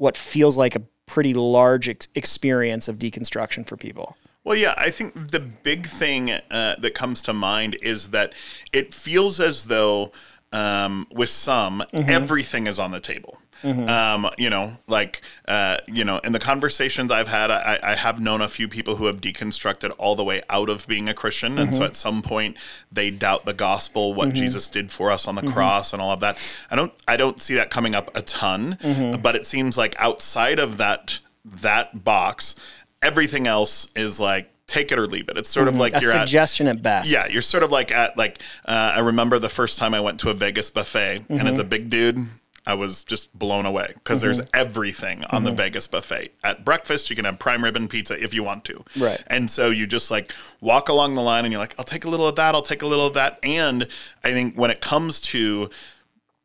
what 0.00 0.16
feels 0.16 0.56
like 0.56 0.74
a 0.74 0.80
pretty 1.04 1.34
large 1.34 1.86
ex- 1.88 2.08
experience 2.14 2.88
of 2.88 2.98
deconstruction 2.98 3.66
for 3.66 3.76
people. 3.76 4.16
Well, 4.44 4.56
yeah, 4.56 4.72
I 4.78 4.88
think 4.88 5.30
the 5.30 5.40
big 5.40 5.86
thing 5.86 6.30
uh, 6.30 6.76
that 6.78 6.94
comes 6.94 7.20
to 7.22 7.34
mind 7.34 7.76
is 7.82 8.10
that 8.10 8.32
it 8.72 8.94
feels 8.94 9.40
as 9.40 9.66
though 9.66 10.12
um, 10.52 11.06
with 11.12 11.28
some, 11.28 11.84
everything 11.92 12.66
is 12.66 12.78
on 12.78 12.92
the 12.92 13.00
table. 13.00 13.38
Mm-hmm. 13.62 13.88
Um, 13.88 14.30
you 14.38 14.50
know, 14.50 14.72
like, 14.86 15.20
uh, 15.46 15.78
you 15.86 16.04
know, 16.04 16.18
in 16.18 16.32
the 16.32 16.38
conversations 16.38 17.10
I've 17.10 17.28
had, 17.28 17.50
I, 17.50 17.78
I 17.82 17.94
have 17.94 18.20
known 18.20 18.40
a 18.40 18.48
few 18.48 18.68
people 18.68 18.96
who 18.96 19.06
have 19.06 19.20
deconstructed 19.20 19.92
all 19.98 20.16
the 20.16 20.24
way 20.24 20.42
out 20.48 20.68
of 20.68 20.86
being 20.86 21.08
a 21.08 21.14
Christian. 21.14 21.58
And 21.58 21.74
so 21.74 21.80
mm-hmm. 21.80 21.86
at 21.86 21.96
some 21.96 22.22
point 22.22 22.56
they 22.90 23.10
doubt 23.10 23.44
the 23.44 23.54
gospel, 23.54 24.14
what 24.14 24.28
mm-hmm. 24.28 24.36
Jesus 24.36 24.70
did 24.70 24.90
for 24.90 25.10
us 25.10 25.28
on 25.28 25.34
the 25.34 25.42
cross 25.42 25.92
and 25.92 26.00
all 26.00 26.12
of 26.12 26.20
that. 26.20 26.38
I 26.70 26.76
don't, 26.76 26.92
I 27.06 27.16
don't 27.16 27.40
see 27.40 27.54
that 27.54 27.70
coming 27.70 27.94
up 27.94 28.16
a 28.16 28.22
ton, 28.22 28.78
but 29.22 29.36
it 29.36 29.46
seems 29.46 29.76
like 29.76 29.94
outside 29.98 30.58
of 30.58 30.76
that, 30.78 31.18
that 31.44 32.04
box, 32.04 32.54
everything 33.02 33.46
else 33.46 33.90
is 33.94 34.18
like, 34.20 34.50
take 34.66 34.92
it 34.92 34.98
or 34.98 35.06
leave 35.06 35.28
it. 35.28 35.36
It's 35.36 35.50
sort 35.50 35.66
of 35.66 35.74
like 35.74 35.96
A 35.96 36.00
you're 36.00 36.12
suggestion 36.12 36.68
at 36.68 36.80
best. 36.80 37.10
yeah, 37.10 37.26
you're 37.28 37.42
sort 37.42 37.64
of 37.64 37.72
like 37.72 37.90
at 37.90 38.16
like 38.16 38.38
uh, 38.64 38.92
I 38.94 39.00
remember 39.00 39.38
the 39.40 39.48
first 39.48 39.78
time 39.78 39.94
I 39.94 40.00
went 40.00 40.20
to 40.20 40.30
a 40.30 40.34
Vegas 40.34 40.70
buffet, 40.70 41.24
and 41.28 41.48
as 41.48 41.58
a 41.58 41.64
big 41.64 41.90
dude, 41.90 42.24
I 42.70 42.74
was 42.74 43.02
just 43.02 43.36
blown 43.36 43.66
away 43.66 43.90
because 43.94 44.20
there's 44.20 44.38
mm-hmm. 44.38 44.50
everything 44.54 45.24
on 45.24 45.42
the 45.42 45.50
mm-hmm. 45.50 45.56
Vegas 45.56 45.88
buffet. 45.88 46.32
At 46.44 46.64
breakfast, 46.64 47.10
you 47.10 47.16
can 47.16 47.24
have 47.24 47.38
prime 47.38 47.64
rib 47.64 47.74
and 47.74 47.90
pizza 47.90 48.22
if 48.22 48.32
you 48.32 48.44
want 48.44 48.64
to, 48.66 48.84
Right. 48.96 49.22
And 49.26 49.50
so 49.50 49.70
you 49.70 49.86
just 49.86 50.10
like 50.10 50.32
walk 50.60 50.88
along 50.88 51.16
the 51.16 51.22
line, 51.22 51.44
and 51.44 51.52
you're 51.52 51.60
like, 51.60 51.74
I'll 51.78 51.84
take 51.84 52.04
a 52.04 52.08
little 52.08 52.28
of 52.28 52.36
that, 52.36 52.54
I'll 52.54 52.62
take 52.62 52.82
a 52.82 52.86
little 52.86 53.06
of 53.06 53.14
that, 53.14 53.38
and 53.42 53.88
I 54.22 54.30
think 54.30 54.56
when 54.56 54.70
it 54.70 54.80
comes 54.80 55.20
to 55.20 55.70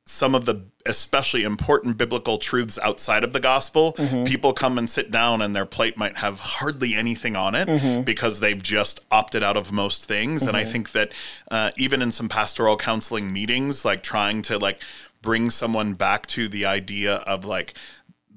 some 0.07 0.35
of 0.35 0.45
the 0.45 0.61
especially 0.85 1.43
important 1.43 1.97
biblical 1.97 2.37
truths 2.37 2.77
outside 2.83 3.23
of 3.23 3.33
the 3.33 3.39
gospel, 3.39 3.93
mm-hmm. 3.93 4.23
people 4.25 4.53
come 4.53 4.77
and 4.77 4.87
sit 4.87 5.09
down 5.09 5.41
and 5.41 5.55
their 5.55 5.65
plate 5.65 5.97
might 5.97 6.17
have 6.17 6.39
hardly 6.39 6.93
anything 6.93 7.35
on 7.35 7.55
it 7.55 8.05
because 8.05 8.39
they've 8.39 8.61
just 8.61 8.99
opted 9.09 9.41
out 9.41 9.57
of 9.57 9.71
most 9.71 10.05
things. 10.05 10.43
And 10.43 10.55
I 10.55 10.63
think 10.63 10.91
that 10.91 11.11
uh, 11.49 11.71
even 11.77 12.03
in 12.03 12.11
some 12.11 12.29
pastoral 12.29 12.77
counseling 12.77 13.33
meetings, 13.33 13.83
like 13.83 14.03
trying 14.03 14.43
to 14.43 14.59
like 14.59 14.79
bring 15.25 15.49
someone 15.49 15.93
back 15.93 16.25
to 16.27 16.47
the 16.47 16.65
idea 16.65 17.15
of 17.27 17.43
like 17.43 17.73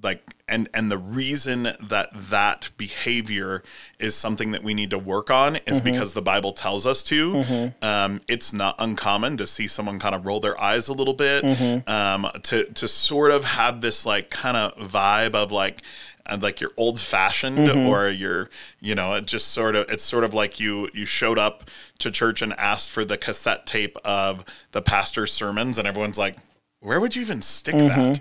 like 0.02 0.23
and 0.49 0.68
and 0.73 0.90
the 0.90 0.99
reason 0.99 1.64
that 1.64 2.09
that 2.12 2.71
behavior 2.76 3.62
is 3.99 4.14
something 4.14 4.52
that 4.52 4.62
we 4.62 4.73
need 4.75 4.90
to 4.90 4.99
work 4.99 5.30
on 5.30 5.57
is 5.57 5.80
mm-hmm. 5.80 5.92
because 5.92 6.14
the 6.14 6.23
Bible 6.23 6.52
tells 6.52 6.87
us 6.87 7.04
to. 7.04 7.33
Mm-hmm. 7.35 7.85
Um, 7.85 8.21
it's 8.26 8.52
not 8.52 8.76
uncommon 8.78 9.37
to 9.37 9.47
see 9.47 9.66
someone 9.66 9.99
kind 9.99 10.14
of 10.14 10.25
roll 10.25 10.40
their 10.40 10.61
eyes 10.61 10.88
a 10.88 10.92
little 10.92 11.14
bit, 11.14 11.45
mm-hmm. 11.45 11.88
um, 11.90 12.30
to 12.45 12.64
to 12.64 12.88
sort 12.88 13.30
of 13.30 13.45
have 13.45 13.80
this 13.80 14.07
like 14.07 14.30
kind 14.30 14.57
of 14.57 14.76
vibe 14.76 15.35
of 15.35 15.52
like 15.52 15.83
and 16.28 16.42
like 16.42 16.61
you're 16.61 16.73
old 16.76 17.00
fashioned 17.00 17.71
or 17.71 18.09
you're 18.09 18.50
you 18.80 18.95
know 18.95 19.14
it 19.14 19.26
just 19.26 19.49
sort 19.49 19.75
of 19.75 19.87
it's 19.88 20.04
sort 20.04 20.25
of 20.25 20.35
like 20.35 20.61
you 20.61 20.88
you 20.95 21.07
showed 21.07 21.38
up 21.38 21.64
to 21.99 22.11
church 22.11 22.42
and 22.42 22.52
asked 22.54 22.90
for 22.90 23.04
the 23.04 23.16
cassette 23.16 23.66
tape 23.66 23.97
of 24.04 24.45
the 24.73 24.83
pastor's 24.83 25.33
sermons 25.33 25.78
and 25.78 25.88
everyone's 25.88 26.18
like 26.18 26.37
where 26.80 27.00
would 27.00 27.16
you 27.16 27.23
even 27.23 27.42
stick 27.42 27.75
mm-hmm. 27.75 28.14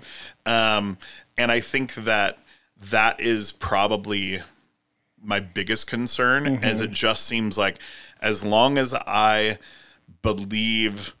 that? 0.44 0.78
Um 0.78 0.98
and 1.36 1.50
i 1.50 1.60
think 1.60 1.94
that 1.94 2.38
that 2.90 3.20
is 3.20 3.52
probably 3.52 4.42
my 5.22 5.40
biggest 5.40 5.86
concern 5.86 6.46
as 6.46 6.80
mm-hmm. 6.80 6.84
it 6.84 6.90
just 6.90 7.26
seems 7.26 7.58
like 7.58 7.78
as 8.20 8.44
long 8.44 8.78
as 8.78 8.94
i 9.06 9.58
believe 10.22 11.14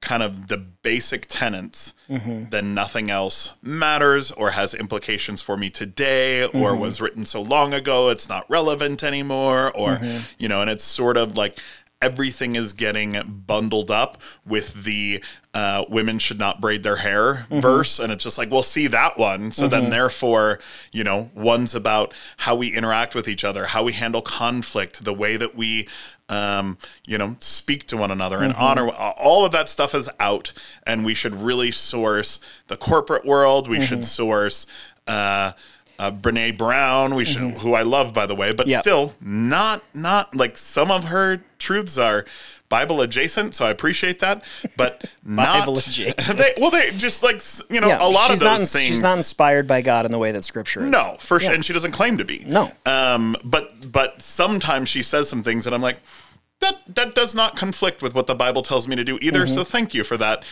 kind 0.00 0.22
of 0.22 0.48
the 0.48 0.56
basic 0.56 1.26
tenets, 1.26 1.92
mm-hmm. 2.08 2.48
then 2.50 2.72
nothing 2.72 3.10
else 3.10 3.52
matters 3.62 4.30
or 4.30 4.52
has 4.52 4.72
implications 4.72 5.42
for 5.42 5.56
me 5.56 5.70
today 5.70 6.44
or 6.46 6.76
was 6.76 7.00
written 7.00 7.24
so 7.24 7.42
long 7.42 7.74
ago 7.74 8.08
it's 8.08 8.28
not 8.28 8.48
relevant 8.48 9.02
anymore 9.02 9.72
or 9.76 9.98
you 10.38 10.48
know 10.48 10.60
and 10.62 10.70
it's 10.70 10.84
sort 10.84 11.16
of 11.16 11.36
like 11.36 11.58
everything 12.00 12.54
is 12.54 12.72
getting 12.72 13.42
bundled 13.46 13.90
up 13.90 14.18
with 14.46 14.84
the 14.84 15.22
uh, 15.52 15.84
women 15.88 16.18
should 16.18 16.38
not 16.38 16.60
braid 16.60 16.82
their 16.82 16.96
hair 16.96 17.46
verse. 17.50 17.98
And 17.98 18.12
it's 18.12 18.22
just 18.22 18.38
like 18.38 18.50
well 18.50 18.62
see 18.62 18.86
that 18.88 19.18
one. 19.18 19.50
So 19.52 19.66
then 19.66 19.90
therefore 19.90 20.60
you 20.92 21.04
know 21.04 21.30
one's 21.34 21.74
about 21.74 22.14
how 22.36 22.54
we 22.54 22.74
interact 22.74 23.14
with 23.14 23.26
each 23.28 23.44
other 23.44 23.66
how 23.66 23.82
we 23.82 23.92
handle 23.92 24.22
conflict 24.22 25.04
the 25.04 25.14
way 25.14 25.36
that 25.36 25.56
we 25.56 25.88
um, 26.28 26.76
you 27.06 27.16
know, 27.16 27.36
speak 27.40 27.86
to 27.86 27.96
one 27.96 28.10
another 28.10 28.42
and 28.42 28.52
honor. 28.54 28.90
All 28.90 29.46
of 29.46 29.52
that 29.52 29.68
stuff 29.68 29.94
is 29.94 30.10
out, 30.20 30.52
and 30.86 31.04
we 31.04 31.14
should 31.14 31.34
really 31.34 31.70
source 31.70 32.38
the 32.66 32.76
corporate 32.76 33.24
world. 33.24 33.66
We 33.68 33.80
should 33.80 34.04
source 34.04 34.66
uh, 35.06 35.52
uh, 35.98 36.10
Brene 36.10 36.56
Brown. 36.56 37.14
We 37.14 37.24
should, 37.24 37.58
who 37.58 37.74
I 37.74 37.82
love, 37.82 38.14
by 38.14 38.26
the 38.26 38.34
way, 38.34 38.52
but 38.52 38.68
Yep. 38.68 38.80
still 38.80 39.14
not 39.20 39.82
not 39.94 40.34
like 40.34 40.56
some 40.56 40.90
of 40.90 41.04
her 41.04 41.42
truths 41.58 41.98
are. 41.98 42.24
Bible 42.70 43.00
adjacent, 43.00 43.54
so 43.54 43.64
I 43.64 43.70
appreciate 43.70 44.18
that, 44.18 44.44
but 44.76 45.02
not 45.24 45.60
Bible 45.60 45.78
adjacent. 45.78 46.36
They, 46.36 46.52
well, 46.60 46.70
they 46.70 46.90
just 46.90 47.22
like 47.22 47.40
you 47.70 47.80
know 47.80 47.88
Yeah, 47.88 47.96
a 47.98 48.06
lot 48.06 48.28
she's 48.28 48.40
of 48.40 48.44
not, 48.44 48.58
those 48.58 48.70
things. 48.70 48.84
She's 48.84 49.00
not 49.00 49.16
inspired 49.16 49.66
by 49.66 49.80
God 49.80 50.04
in 50.04 50.12
the 50.12 50.18
way 50.18 50.32
that 50.32 50.44
Scripture 50.44 50.84
is. 50.84 50.90
No, 50.90 51.16
for 51.18 51.40
sure, 51.40 51.54
and 51.54 51.64
she 51.64 51.72
doesn't 51.72 51.92
claim 51.92 52.18
to 52.18 52.26
be. 52.26 52.44
No. 52.46 52.70
Um, 52.84 53.36
but 53.42 53.90
but 53.90 54.20
sometimes 54.20 54.90
she 54.90 55.02
says 55.02 55.30
some 55.30 55.42
things, 55.42 55.64
and 55.64 55.74
I'm 55.74 55.80
like, 55.80 56.02
that 56.60 56.76
that 56.94 57.14
does 57.14 57.34
not 57.34 57.56
conflict 57.56 58.02
with 58.02 58.14
what 58.14 58.26
the 58.26 58.34
Bible 58.34 58.60
tells 58.60 58.86
me 58.86 58.96
to 58.96 59.04
do 59.04 59.18
either. 59.22 59.46
Mm-hmm. 59.46 59.54
So 59.54 59.64
thank 59.64 59.94
you 59.94 60.04
for 60.04 60.18
that 60.18 60.44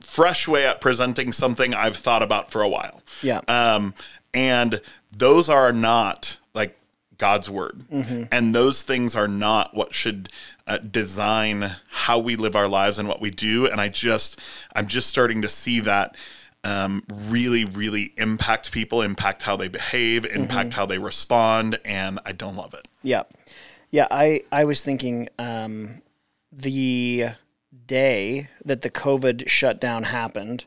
fresh 0.00 0.46
way 0.46 0.64
at 0.66 0.80
presenting 0.80 1.32
something 1.32 1.74
I've 1.74 1.96
thought 1.96 2.22
about 2.22 2.50
for 2.50 2.62
a 2.62 2.68
while. 2.68 3.02
Yeah. 3.22 3.38
Um, 3.48 3.94
and 4.34 4.80
those 5.16 5.48
are 5.48 5.72
not 5.72 6.38
like 6.54 6.78
God's 7.18 7.48
word, 7.50 7.80
Mm-hmm. 7.90 8.24
and 8.32 8.54
those 8.54 8.82
things 8.82 9.14
are 9.14 9.28
not 9.28 9.74
what 9.74 9.94
should 9.94 10.28
uh, 10.66 10.78
design 10.78 11.76
how 11.90 12.18
we 12.18 12.36
live 12.36 12.56
our 12.56 12.68
lives 12.68 12.98
and 12.98 13.08
what 13.08 13.20
we 13.20 13.30
do. 13.30 13.66
And 13.66 13.80
I 13.80 13.88
just, 13.88 14.40
I'm 14.74 14.86
just 14.88 15.08
starting 15.08 15.42
to 15.42 15.48
see 15.48 15.80
that 15.80 16.16
um, 16.64 17.02
really, 17.08 17.64
really 17.64 18.12
impact 18.16 18.72
people, 18.72 19.02
impact 19.02 19.42
how 19.42 19.56
they 19.56 19.68
behave, 19.68 20.24
impact 20.24 20.70
Mm-hmm. 20.70 20.78
how 20.78 20.86
they 20.86 20.98
respond, 20.98 21.78
and 21.84 22.18
I 22.24 22.32
don't 22.32 22.56
love 22.56 22.74
it. 22.74 22.86
Yeah. 23.02 23.24
Yeah, 23.90 24.06
I, 24.10 24.42
I 24.50 24.64
was 24.64 24.82
thinking 24.82 25.28
um, 25.38 26.02
the 26.50 27.26
day 27.86 28.48
that 28.64 28.82
the 28.82 28.90
COVID 28.90 29.48
shutdown 29.48 30.04
happened, 30.04 30.64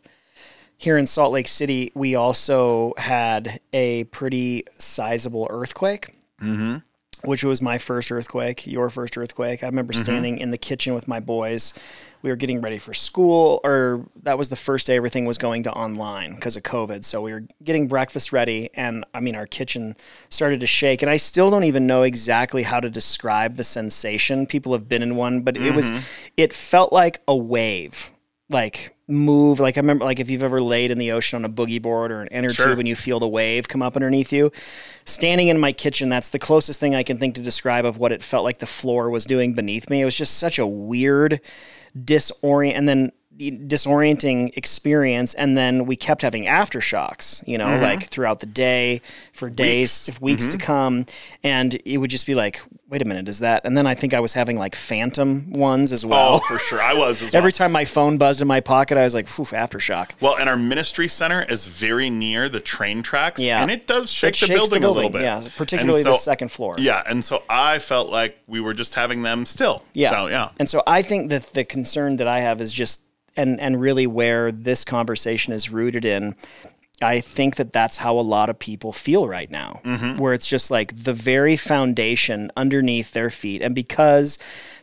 here 0.77 0.98
in 0.98 1.08
Salt 1.08 1.32
Lake 1.32 1.48
City, 1.48 1.91
we 1.96 2.15
also 2.15 2.94
had 2.98 3.60
a 3.74 4.03
pretty 4.05 4.65
sizable 4.77 5.48
earthquake, 5.50 6.15
mm-hmm. 6.41 6.77
which 7.24 7.44
was 7.44 7.62
my 7.62 7.77
first 7.77 8.12
earthquake, 8.12 8.67
your 8.67 8.89
first 8.89 9.17
earthquake. 9.17 9.63
I 9.63 9.67
remember 9.67 9.94
standing 9.94 10.38
in 10.38 10.51
the 10.51 10.58
kitchen 10.58 10.94
with 10.94 11.08
my 11.08 11.20
boys. 11.20 11.74
We 12.22 12.29
were 12.29 12.36
getting 12.36 12.60
ready 12.60 12.79
for 12.79 12.94
school, 12.94 13.62
or 13.63 14.03
that 14.24 14.38
was 14.38 14.50
the 14.50 14.55
first 14.55 14.88
day 14.88 14.96
everything 14.96 15.25
was 15.25 15.38
going 15.38 15.63
to 15.63 15.72
online 15.72 16.34
because 16.36 16.58
of 16.58 16.63
COVID. 16.63 17.03
So 17.03 17.22
we 17.22 17.32
were 17.32 17.44
getting 17.63 17.88
breakfast 17.88 18.34
ready, 18.34 18.72
and 18.74 19.05
I 19.13 19.20
mean, 19.20 19.36
our 19.36 19.46
kitchen 19.46 19.96
started 20.29 20.60
to 20.62 20.67
shake. 20.67 21.03
And 21.03 21.10
I 21.10 21.17
still 21.17 21.51
don't 21.51 21.65
even 21.65 21.86
know 21.86 22.01
exactly 22.01 22.63
how 22.63 22.79
to 22.79 22.89
describe 22.89 23.55
the 23.55 23.63
sensation. 23.63 24.48
People 24.48 24.74
have 24.74 24.89
been 24.89 25.03
in 25.03 25.15
one, 25.15 25.41
but 25.41 25.55
it 25.55 25.74
was, 25.75 25.91
it 26.36 26.51
felt 26.51 26.91
like 26.91 27.22
a 27.27 27.36
wave 27.36 28.12
like 28.50 28.95
move 29.07 29.59
like 29.59 29.77
i 29.77 29.79
remember 29.79 30.03
like 30.03 30.19
if 30.19 30.31
you've 30.31 30.41
ever 30.41 30.59
laid 30.59 30.89
in 30.89 30.97
the 30.97 31.12
ocean 31.12 31.38
on 31.38 31.45
a 31.45 31.53
boogie 31.53 31.81
board 31.81 32.12
or 32.12 32.21
an 32.21 32.27
inner 32.29 32.50
Sure. 32.50 32.67
tube 32.67 32.79
and 32.79 32.88
you 32.88 32.95
feel 32.95 33.19
the 33.19 33.27
wave 33.27 33.67
come 33.67 33.83
up 33.83 33.95
underneath 33.95 34.33
you 34.33 34.51
standing 35.05 35.47
in 35.47 35.59
my 35.59 35.71
kitchen 35.71 36.09
that's 36.09 36.29
the 36.29 36.39
closest 36.39 36.79
thing 36.79 36.95
i 36.95 37.03
can 37.03 37.19
think 37.19 37.35
to 37.35 37.41
describe 37.41 37.85
of 37.85 37.97
what 37.97 38.12
it 38.12 38.24
felt 38.24 38.43
like 38.43 38.57
the 38.57 38.65
floor 38.65 39.12
was 39.12 39.25
doing 39.25 39.53
beneath 39.53 39.91
me 39.91 40.01
it 40.01 40.05
was 40.05 40.17
just 40.17 40.38
such 40.39 40.57
a 40.57 40.65
weird 40.65 41.39
disorient 41.95 42.74
and 42.74 42.89
then 42.89 43.12
disorienting 43.38 44.56
experience 44.58 45.34
and 45.34 45.58
then 45.58 45.86
we 45.86 45.96
kept 45.96 46.22
having 46.22 46.46
aftershocks 46.46 47.46
you 47.48 47.58
know 47.58 47.65
Mm-hmm. 47.65 47.84
like 47.84 48.04
throughout 48.08 48.39
the 48.39 48.46
day 48.46 49.01
for 49.34 49.50
days 49.50 50.08
weeks, 50.08 50.22
weeks 50.22 50.44
Mm-hmm. 50.46 50.58
to 50.60 50.65
come 50.65 51.06
and 51.44 51.74
it 51.86 51.98
would 51.98 52.10
just 52.12 52.25
be 52.27 52.36
like 52.36 52.62
wait 52.89 53.01
a 53.01 53.06
minute 53.06 53.27
is 53.27 53.39
that 53.39 53.62
and 53.65 53.75
then 53.75 53.88
i 53.88 53.94
think 53.96 54.13
i 54.13 54.20
was 54.20 54.34
having 54.34 54.58
like 54.58 54.75
phantom 54.75 55.51
ones 55.51 55.92
as 55.92 56.06
well 56.06 56.36
Oh, 56.36 56.39
for 56.48 56.58
sure, 56.60 56.82
I 56.82 56.94
was 56.94 57.22
as 57.22 57.34
well. 57.34 57.39
Every 57.39 57.51
time 57.51 57.72
my 57.72 57.84
phone 57.86 58.18
buzzed 58.18 58.42
in 58.42 58.48
my 58.48 58.60
pocket, 58.62 58.98
I 58.98 59.04
was 59.04 59.13
like, 59.13 59.27
"Phew, 59.27 59.46
aftershock." 59.46 60.12
Well, 60.22 60.38
and 60.39 60.50
our 60.50 60.56
ministry 60.58 61.08
center 61.08 61.44
is 61.44 61.68
very 61.68 62.10
near 62.10 62.50
the 62.50 62.60
train 62.60 63.04
tracks, 63.04 63.42
Yeah. 63.42 63.62
and 63.62 63.70
it 63.70 63.86
does 63.88 64.12
shake, 64.12 64.30
It 64.36 64.39
the, 64.39 64.46
shakes 64.48 64.60
building 64.60 64.84
a 64.84 64.89
little 64.92 65.10
bit. 65.10 65.22
Yeah, 65.22 65.44
particularly 65.56 66.00
And 66.01 66.06
the 66.13 66.15
second 66.18 66.51
floor. 66.51 66.75
Yeah, 66.80 67.04
and 67.08 67.24
so 67.24 67.44
I 67.50 67.80
felt 67.80 68.10
like 68.10 68.38
we 68.48 68.60
were 68.60 68.74
just 68.74 68.96
having 68.96 69.22
them 69.24 69.46
still. 69.46 69.84
Yeah. 69.94 70.10
So, 70.12 70.27
yeah. 70.27 70.50
And 70.60 70.68
so 70.70 70.82
I 70.88 71.01
think 71.01 71.30
that 71.30 71.44
the 71.54 71.63
concern 71.63 72.15
that 72.18 72.27
I 72.27 72.39
have 72.39 72.60
is 72.62 72.72
just, 72.74 73.01
and 73.36 73.60
and 73.60 73.80
really 73.80 74.08
where 74.08 74.51
this 74.51 74.84
conversation 74.84 75.54
is 75.54 75.70
rooted 75.70 76.06
in. 76.06 76.36
I 77.02 77.20
think 77.20 77.58
that 77.58 77.74
that's 77.74 77.98
how 77.98 78.18
a 78.18 78.22
lot 78.22 78.50
of 78.50 78.58
people 78.58 78.92
feel 78.94 79.28
right 79.28 79.52
now, 79.52 79.82
Mm-hmm. 79.84 80.18
where 80.18 80.34
it's 80.34 80.48
just 80.48 80.72
like 80.72 80.96
the 81.04 81.14
very 81.14 81.58
foundation 81.58 82.52
underneath 82.56 83.12
their 83.12 83.30
feet. 83.30 83.62
And 83.62 83.75
because 83.75 84.38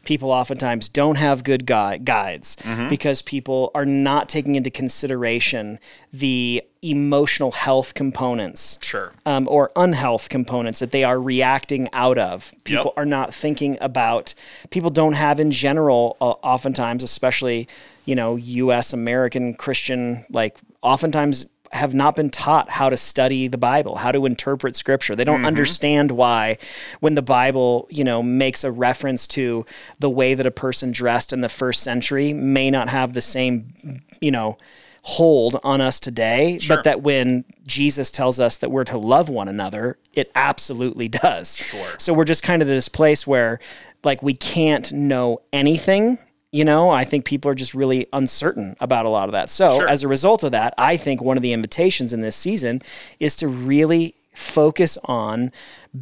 people 0.05 0.31
oftentimes 0.31 0.89
don't 0.91 1.17
have 1.17 1.43
good 1.43 1.65
gui- 1.65 1.99
guides, 2.01 2.57
Mm-hmm. 2.57 2.89
because 2.89 3.23
people 3.23 3.71
are 3.75 3.87
not 3.87 4.29
taking 4.29 4.57
into 4.57 4.71
consideration 4.71 5.79
the 6.13 6.63
emotional 6.83 7.53
health 7.53 7.95
components 7.95 8.79
Sure. 8.83 9.13
um, 9.25 9.49
or 9.49 9.71
unhealth 9.77 10.29
components 10.29 10.81
that 10.81 10.91
they 10.91 11.05
are 11.05 11.19
reacting 11.21 11.89
out 11.95 12.19
of. 12.19 12.53
People 12.65 12.87
Yep. 12.87 12.95
are 12.99 13.07
not 13.07 13.33
thinking 13.33 13.79
about. 13.81 14.35
People 14.71 14.91
don't 14.91 15.15
have 15.15 15.41
in 15.41 15.51
general, 15.51 16.17
uh, 16.21 16.31
oftentimes, 16.43 17.03
especially 17.03 17.69
you 18.05 18.17
know, 18.17 18.35
U.S. 18.35 18.93
American 18.93 19.55
Christian, 19.55 20.27
like 20.29 20.59
oftentimes 20.83 21.47
have 21.73 21.95
not 21.95 22.15
been 22.15 22.31
taught 22.31 22.69
how 22.69 22.91
to 22.91 22.97
study 22.97 23.49
the 23.49 23.59
Bible, 23.59 23.97
how 23.97 24.13
to 24.13 24.27
interpret 24.27 24.77
Scripture. 24.77 25.17
They 25.17 25.25
don't 25.25 25.39
Mm-hmm. 25.39 25.47
understand 25.47 26.11
why, 26.11 26.59
when 27.01 27.15
the 27.15 27.23
Bible, 27.23 27.87
you 27.91 28.05
know, 28.05 28.23
makes 28.23 28.63
a 28.65 28.71
reference 28.71 29.27
to 29.29 29.65
the 29.99 30.11
way 30.11 30.35
that 30.35 30.45
a 30.47 30.51
person 30.51 30.93
dressed 30.93 31.33
in 31.33 31.41
the 31.41 31.49
first 31.49 31.83
century, 31.83 32.33
may 32.33 32.71
not 32.71 32.89
have 32.89 33.15
the 33.15 33.21
same, 33.23 34.03
you 34.21 34.31
know 34.31 34.59
hold 35.05 35.59
on 35.65 35.81
us 35.81 35.99
today, 35.99 36.61
but 36.69 36.85
that 36.85 37.03
when 37.03 37.45
Jesus 37.67 38.13
tells 38.13 38.39
us 38.39 38.59
that 38.59 38.71
we're 38.71 38.85
to 38.85 38.97
love 38.97 39.29
one 39.29 39.49
another, 39.49 39.99
it 40.13 40.31
absolutely 40.37 41.09
does. 41.09 41.57
Sure. 41.57 41.89
So 41.99 42.15
we're 42.15 42.23
just 42.25 42.45
kind 42.45 42.63
of 42.63 42.69
this 42.69 42.89
place 42.89 43.27
where 43.27 43.59
like 44.05 44.23
we 44.23 44.33
can't 44.35 44.93
know 44.93 45.43
anything. 45.53 46.19
You 46.53 46.67
know, 46.67 46.91
I 46.91 47.05
think 47.05 47.25
people 47.25 47.51
are 47.51 47.55
just 47.55 47.73
really 47.73 48.07
uncertain 48.13 48.77
about 48.79 49.07
a 49.07 49.09
lot 49.09 49.27
of 49.27 49.33
that. 49.33 49.49
So, 49.49 49.79
Sure. 49.79 49.89
as 49.89 50.03
a 50.03 50.09
result 50.09 50.43
of 50.45 50.53
that, 50.53 50.75
I 50.77 50.99
think 50.99 51.23
one 51.23 51.39
of 51.39 51.43
the 51.43 51.55
invitations 51.55 52.13
in 52.13 52.21
this 52.21 52.37
season 52.37 52.83
is 53.19 53.37
to 53.37 53.49
really 53.49 54.15
focus 54.35 54.99
on 55.05 55.51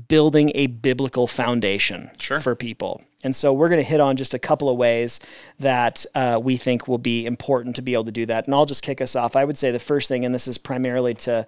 building 0.09 0.51
a 0.57 0.67
biblical 0.67 1.29
foundation 1.29 2.11
Sure. 2.19 2.41
for 2.41 2.57
people. 2.57 3.01
And 3.23 3.35
so 3.35 3.53
we're 3.53 3.69
going 3.69 3.83
to 3.83 3.89
hit 3.89 4.01
on 4.01 4.17
just 4.17 4.35
a 4.35 4.39
couple 4.41 4.69
of 4.69 4.77
ways 4.77 5.21
that 5.61 6.05
uh, 6.17 6.41
we 6.43 6.57
think 6.57 6.89
will 6.89 6.99
be 6.99 7.27
important 7.27 7.77
to 7.77 7.83
be 7.83 7.93
able 7.93 8.05
to 8.07 8.13
do 8.13 8.27
that. 8.27 8.47
And 8.47 8.55
I'll 8.55 8.67
just 8.67 8.83
kick 8.83 9.01
us 9.01 9.15
off. 9.15 9.37
I 9.37 9.45
would 9.45 9.59
say 9.59 9.71
the 9.71 9.79
first 9.79 10.09
thing, 10.09 10.25
and 10.25 10.35
this 10.35 10.49
is 10.49 10.59
primarily 10.59 11.15
to 11.15 11.47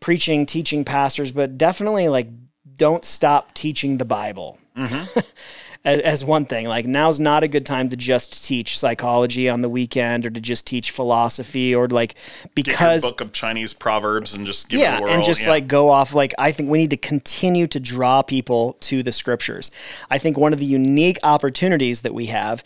preaching, 0.00 0.46
teaching 0.46 0.84
pastors, 0.86 1.32
but 1.32 1.58
definitely 1.58 2.08
like 2.08 2.28
don't 2.76 3.04
stop 3.04 3.52
teaching 3.52 3.98
the 3.98 4.04
Bible. 4.06 4.58
as, 5.84 6.00
as 6.00 6.24
one 6.24 6.44
thing. 6.44 6.66
Like 6.66 6.86
now's 6.86 7.20
not 7.20 7.42
a 7.42 7.48
good 7.48 7.66
time 7.66 7.88
to 7.90 7.96
just 7.96 8.44
teach 8.44 8.78
psychology 8.78 9.48
on 9.48 9.60
the 9.60 9.68
weekend 9.68 10.26
or 10.26 10.30
to 10.30 10.40
just 10.40 10.66
teach 10.66 10.90
philosophy 10.90 11.74
or 11.74 11.88
like 11.88 12.14
because 12.54 13.02
book 13.02 13.20
of 13.20 13.32
Chinese 13.32 13.72
proverbs 13.72 14.34
and 14.34 14.46
just 14.46 14.68
give 14.68 14.80
yeah, 14.80 14.96
it 14.96 15.00
a 15.00 15.02
whirl. 15.02 15.12
and 15.12 15.24
just 15.24 15.44
yeah. 15.44 15.50
like 15.50 15.66
go 15.66 15.88
off. 15.88 16.14
Like 16.14 16.34
I 16.38 16.52
think 16.52 16.70
we 16.70 16.78
need 16.78 16.90
to 16.90 16.96
continue 16.96 17.66
to 17.68 17.80
draw 17.80 18.22
people 18.22 18.74
to 18.80 19.02
the 19.02 19.12
scriptures. 19.12 19.70
I 20.10 20.18
think 20.18 20.38
one 20.38 20.52
of 20.52 20.58
the 20.58 20.66
unique 20.66 21.18
opportunities 21.22 22.02
that 22.02 22.14
we 22.14 22.26
have 22.26 22.64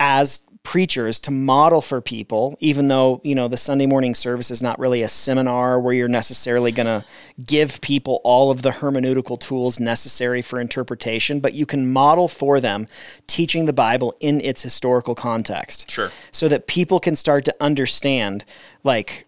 as 0.00 0.40
preachers 0.68 1.18
to 1.18 1.30
model 1.30 1.80
for 1.80 1.98
people 2.02 2.54
even 2.60 2.88
though 2.88 3.22
you 3.24 3.34
know 3.34 3.48
the 3.48 3.56
sunday 3.56 3.86
morning 3.86 4.14
service 4.14 4.50
is 4.50 4.60
not 4.60 4.78
really 4.78 5.00
a 5.00 5.08
seminar 5.08 5.80
where 5.80 5.94
you're 5.94 6.08
necessarily 6.08 6.70
going 6.70 6.86
to 6.86 7.02
give 7.46 7.80
people 7.80 8.20
all 8.22 8.50
of 8.50 8.60
the 8.60 8.68
hermeneutical 8.68 9.40
tools 9.40 9.80
necessary 9.80 10.42
for 10.42 10.60
interpretation 10.60 11.40
but 11.40 11.54
you 11.54 11.64
can 11.64 11.90
model 11.90 12.28
for 12.28 12.60
them 12.60 12.86
teaching 13.26 13.64
the 13.64 13.72
bible 13.72 14.14
in 14.20 14.42
its 14.42 14.60
historical 14.60 15.14
context 15.14 15.90
Sure. 15.90 16.10
so 16.32 16.48
that 16.48 16.66
people 16.66 17.00
can 17.00 17.16
start 17.16 17.46
to 17.46 17.54
understand 17.62 18.44
like 18.84 19.26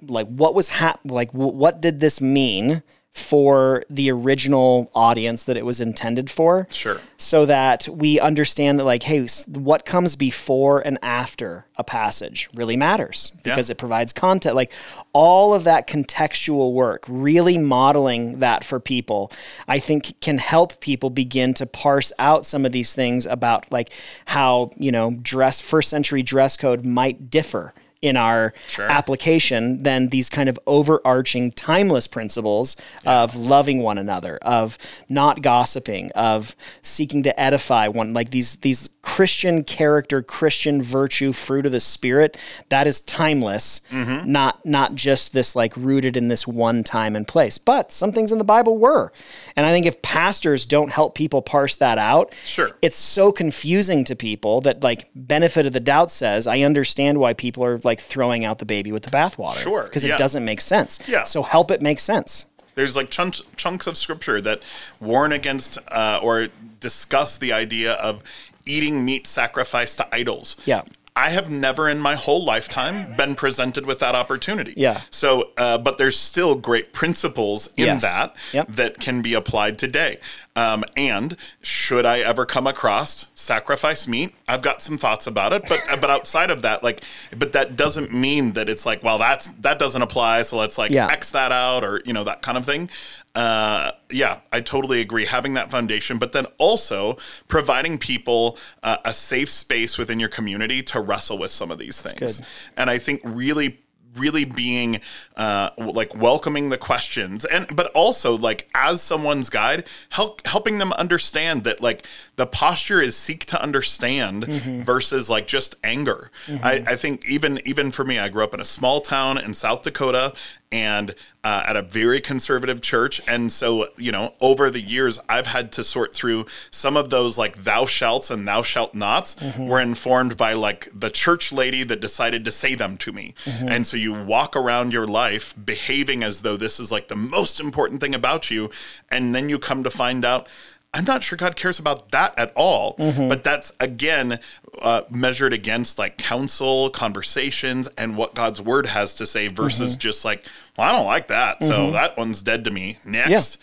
like 0.00 0.26
what 0.28 0.54
was 0.54 0.70
hap- 0.70 1.00
like 1.04 1.32
w- 1.32 1.52
what 1.52 1.82
did 1.82 2.00
this 2.00 2.18
mean 2.22 2.82
for 3.12 3.82
the 3.90 4.10
original 4.10 4.90
audience 4.94 5.44
that 5.44 5.56
it 5.56 5.64
was 5.64 5.80
intended 5.80 6.30
for. 6.30 6.66
Sure. 6.70 7.00
so 7.16 7.46
that 7.46 7.88
we 7.88 8.20
understand 8.20 8.78
that 8.78 8.84
like 8.84 9.02
hey 9.02 9.26
what 9.48 9.84
comes 9.84 10.14
before 10.16 10.80
and 10.80 10.98
after 11.02 11.66
a 11.76 11.84
passage 11.84 12.48
really 12.54 12.76
matters 12.76 13.32
because 13.42 13.70
it 13.70 13.76
provides 13.76 14.12
content 14.12 14.54
like 14.54 14.72
all 15.12 15.54
of 15.54 15.64
that 15.64 15.86
contextual 15.86 16.72
work 16.72 17.04
really 17.08 17.58
modeling 17.58 18.38
that 18.38 18.64
for 18.64 18.78
people 18.80 19.30
i 19.66 19.78
think 19.78 20.20
can 20.20 20.38
help 20.38 20.80
people 20.80 21.10
begin 21.10 21.54
to 21.54 21.66
parse 21.66 22.12
out 22.18 22.44
some 22.46 22.64
of 22.64 22.72
these 22.72 22.94
things 22.94 23.26
about 23.26 23.70
like 23.70 23.92
how 24.26 24.70
you 24.76 24.92
know 24.92 25.16
dress 25.22 25.60
first 25.60 25.88
century 25.88 26.22
dress 26.22 26.56
code 26.56 26.84
might 26.84 27.30
differ 27.30 27.72
in 28.00 28.16
our 28.16 28.52
Sure. 28.68 28.88
application 28.88 29.82
than 29.82 30.08
these 30.10 30.30
kind 30.30 30.48
of 30.48 30.58
overarching 30.66 31.50
timeless 31.52 32.06
principles 32.06 32.76
of 33.04 33.34
loving 33.36 33.82
one 33.82 33.98
another 33.98 34.36
of 34.42 34.78
not 35.08 35.42
gossiping 35.42 36.10
of 36.14 36.54
seeking 36.82 37.24
to 37.24 37.40
edify 37.40 37.88
one 37.88 38.12
like 38.12 38.30
these 38.30 38.56
these 38.56 38.88
christian 39.02 39.64
character 39.64 40.22
christian 40.22 40.80
virtue 40.80 41.32
fruit 41.32 41.66
of 41.66 41.72
the 41.72 41.80
spirit 41.80 42.36
that 42.68 42.86
is 42.86 43.00
timeless 43.00 43.80
mm-hmm. 43.90 44.30
not 44.30 44.64
not 44.64 44.94
just 44.94 45.32
this 45.32 45.56
like 45.56 45.74
rooted 45.76 46.16
in 46.16 46.28
this 46.28 46.46
one 46.46 46.84
time 46.84 47.16
and 47.16 47.26
place 47.26 47.58
but 47.58 47.90
some 47.90 48.12
things 48.12 48.30
in 48.30 48.38
the 48.38 48.44
bible 48.44 48.78
were 48.78 49.10
and 49.56 49.66
i 49.66 49.72
think 49.72 49.86
if 49.86 50.00
pastors 50.02 50.66
don't 50.66 50.90
help 50.92 51.14
people 51.16 51.42
parse 51.42 51.74
that 51.76 51.98
out 51.98 52.32
Sure. 52.44 52.70
it's 52.82 52.96
so 52.98 53.32
confusing 53.32 54.04
to 54.04 54.14
people 54.14 54.60
that 54.60 54.82
like 54.84 55.10
benefit 55.16 55.66
of 55.66 55.72
the 55.72 55.80
doubt 55.80 56.10
says 56.10 56.46
i 56.46 56.60
understand 56.60 57.18
why 57.18 57.32
people 57.32 57.64
are 57.64 57.78
like 57.88 58.00
throwing 58.00 58.44
out 58.44 58.58
the 58.58 58.66
baby 58.66 58.92
with 58.92 59.02
the 59.02 59.10
bathwater 59.10 59.58
Sure, 59.68 59.82
because 59.82 60.04
yeah. 60.04 60.14
it 60.14 60.18
doesn't 60.18 60.44
make 60.44 60.60
sense 60.60 61.00
Yeah. 61.08 61.24
so 61.24 61.42
help 61.42 61.70
it 61.70 61.80
make 61.82 61.98
sense 61.98 62.46
There's 62.76 62.94
like 62.94 63.10
chunks 63.10 63.42
chunks 63.56 63.86
of 63.88 63.96
scripture 63.96 64.40
that 64.48 64.58
warn 65.00 65.32
against 65.32 65.78
uh, 65.90 66.20
or 66.22 66.48
discuss 66.80 67.36
the 67.38 67.52
idea 67.52 67.94
of 67.94 68.22
eating 68.64 69.04
meat 69.04 69.26
sacrificed 69.26 69.96
to 69.96 70.04
idols. 70.14 70.56
Yeah. 70.66 70.82
I 71.20 71.30
have 71.30 71.50
never 71.50 71.88
in 71.88 71.98
my 71.98 72.14
whole 72.14 72.44
lifetime 72.44 73.16
been 73.16 73.34
presented 73.34 73.86
with 73.86 73.98
that 73.98 74.14
opportunity. 74.14 74.72
Yeah. 74.76 75.00
So, 75.10 75.50
uh, 75.58 75.76
but 75.78 75.98
there's 75.98 76.16
still 76.16 76.54
great 76.54 76.92
principles 76.92 77.66
in 77.76 77.86
Yes. 77.86 78.02
that 78.02 78.36
Yep. 78.52 78.66
that 78.76 79.00
can 79.00 79.20
be 79.20 79.34
applied 79.34 79.78
today. 79.78 80.20
Um, 80.54 80.84
and 80.96 81.36
should 81.60 82.06
I 82.06 82.20
ever 82.20 82.46
come 82.46 82.68
across 82.68 83.26
sacrifice 83.34 84.06
meat, 84.06 84.32
I've 84.46 84.62
got 84.62 84.80
some 84.80 84.96
thoughts 84.96 85.26
about 85.26 85.52
it. 85.52 85.64
But 85.68 85.80
but 86.00 86.08
outside 86.08 86.52
of 86.52 86.62
that, 86.62 86.84
like, 86.84 87.00
but 87.36 87.50
that 87.52 87.74
doesn't 87.74 88.12
mean 88.14 88.52
that 88.52 88.68
it's 88.68 88.86
like, 88.86 89.02
well, 89.02 89.18
that's 89.18 89.48
that 89.60 89.78
doesn't 89.80 90.02
apply. 90.02 90.42
So 90.42 90.56
let's 90.56 90.78
like 90.78 90.92
Yeah. 90.92 91.08
X 91.08 91.30
that 91.32 91.50
out, 91.50 91.82
or 91.82 92.00
you 92.04 92.12
know 92.12 92.22
that 92.24 92.42
kind 92.42 92.56
of 92.56 92.64
thing. 92.64 92.90
Uh, 93.34 93.90
yeah, 94.10 94.40
I 94.52 94.60
totally 94.60 95.00
agree. 95.00 95.26
Having 95.26 95.54
that 95.54 95.70
foundation, 95.70 96.18
but 96.18 96.32
then 96.32 96.46
also 96.58 97.16
providing 97.46 97.98
people 97.98 98.58
uh, 98.82 98.96
a 99.04 99.12
safe 99.12 99.50
space 99.50 99.98
within 99.98 100.18
your 100.18 100.30
community 100.30 100.82
to 100.84 101.00
wrestle 101.00 101.38
with 101.38 101.50
some 101.50 101.70
of 101.70 101.78
these 101.78 102.00
things. 102.00 102.38
And 102.76 102.88
I 102.90 102.98
think 102.98 103.20
really 103.24 103.80
really 104.16 104.44
being 104.44 105.00
uh, 105.36 105.70
like 105.78 106.12
welcoming 106.16 106.70
the 106.70 106.78
questions 106.78 107.44
and 107.44 107.76
but 107.76 107.86
also 107.92 108.36
like 108.36 108.68
as 108.74 109.00
someone's 109.00 109.48
guide 109.50 109.86
help 110.08 110.44
helping 110.46 110.78
them 110.78 110.92
understand 110.94 111.62
that 111.62 111.80
like 111.80 112.04
the 112.36 112.46
posture 112.46 113.00
is 113.00 113.14
seek 113.14 113.44
to 113.44 113.62
understand 113.62 114.44
versus 114.84 115.28
like 115.30 115.46
just 115.46 115.76
anger 115.84 116.30
I, 116.64 116.82
I 116.86 116.96
think 116.96 117.26
even 117.28 117.60
even 117.66 117.90
for 117.90 118.04
me 118.04 118.18
i 118.18 118.28
grew 118.28 118.42
up 118.42 118.54
in 118.54 118.60
a 118.60 118.64
small 118.64 119.00
town 119.02 119.38
in 119.38 119.54
south 119.54 119.82
dakota 119.82 120.32
and 120.72 121.14
uh, 121.44 121.64
at 121.68 121.76
a 121.76 121.82
very 121.82 122.20
conservative 122.20 122.80
church. 122.80 123.20
And 123.28 123.50
so 123.52 123.86
you 123.96 124.12
know 124.12 124.34
over 124.40 124.70
the 124.70 124.80
years 124.80 125.18
i've 125.28 125.46
had 125.46 125.70
to 125.72 125.84
sort 125.84 126.14
through 126.14 126.46
some 126.70 126.96
of 126.96 127.10
those 127.10 127.38
like 127.38 127.64
thou 127.64 127.86
shalt 127.86 128.30
and 128.30 128.46
thou 128.46 128.62
shalt 128.62 128.94
nots 128.94 129.36
were 129.58 129.80
informed 129.80 130.36
by 130.36 130.52
like 130.52 130.88
the 130.94 131.10
church 131.10 131.52
lady 131.52 131.84
that 131.84 132.00
decided 132.00 132.44
to 132.44 132.50
say 132.50 132.74
them 132.74 132.96
to 132.98 133.12
me. 133.12 133.34
And 133.46 133.86
so 133.86 133.96
you 133.96 134.12
walk 134.12 134.56
around 134.56 134.92
your 134.92 135.06
life 135.06 135.54
behaving 135.64 136.22
as 136.22 136.42
though 136.42 136.56
this 136.56 136.80
is 136.80 136.90
like 136.92 137.08
the 137.08 137.16
most 137.16 137.60
important 137.60 138.00
thing 138.00 138.14
about 138.14 138.50
you. 138.50 138.70
And 139.10 139.34
then 139.34 139.48
you 139.48 139.58
come 139.58 139.82
to 139.84 139.90
find 139.90 140.24
out 140.24 140.46
I'm 140.94 141.04
not 141.04 141.22
sure 141.22 141.36
God 141.36 141.54
cares 141.54 141.78
about 141.78 142.10
that 142.12 142.38
at 142.38 142.52
all. 142.56 142.96
Mm-hmm. 142.96 143.28
But 143.28 143.44
that's 143.44 143.72
again 143.78 144.40
uh, 144.80 145.02
measured 145.10 145.52
against 145.52 145.98
like 145.98 146.16
counsel, 146.16 146.90
conversations, 146.90 147.88
and 147.98 148.16
what 148.16 148.34
God's 148.34 148.60
word 148.60 148.86
has 148.86 149.14
to 149.16 149.26
say 149.26 149.48
versus 149.48 149.92
mm-hmm. 149.92 150.00
just 150.00 150.24
like, 150.24 150.46
well, 150.76 150.88
I 150.88 150.92
don't 150.92 151.06
like 151.06 151.28
that, 151.28 151.62
so 151.62 151.72
mm-hmm. 151.72 151.92
that 151.92 152.16
one's 152.16 152.42
dead 152.42 152.64
to 152.64 152.70
me. 152.70 152.98
Next. 153.04 153.58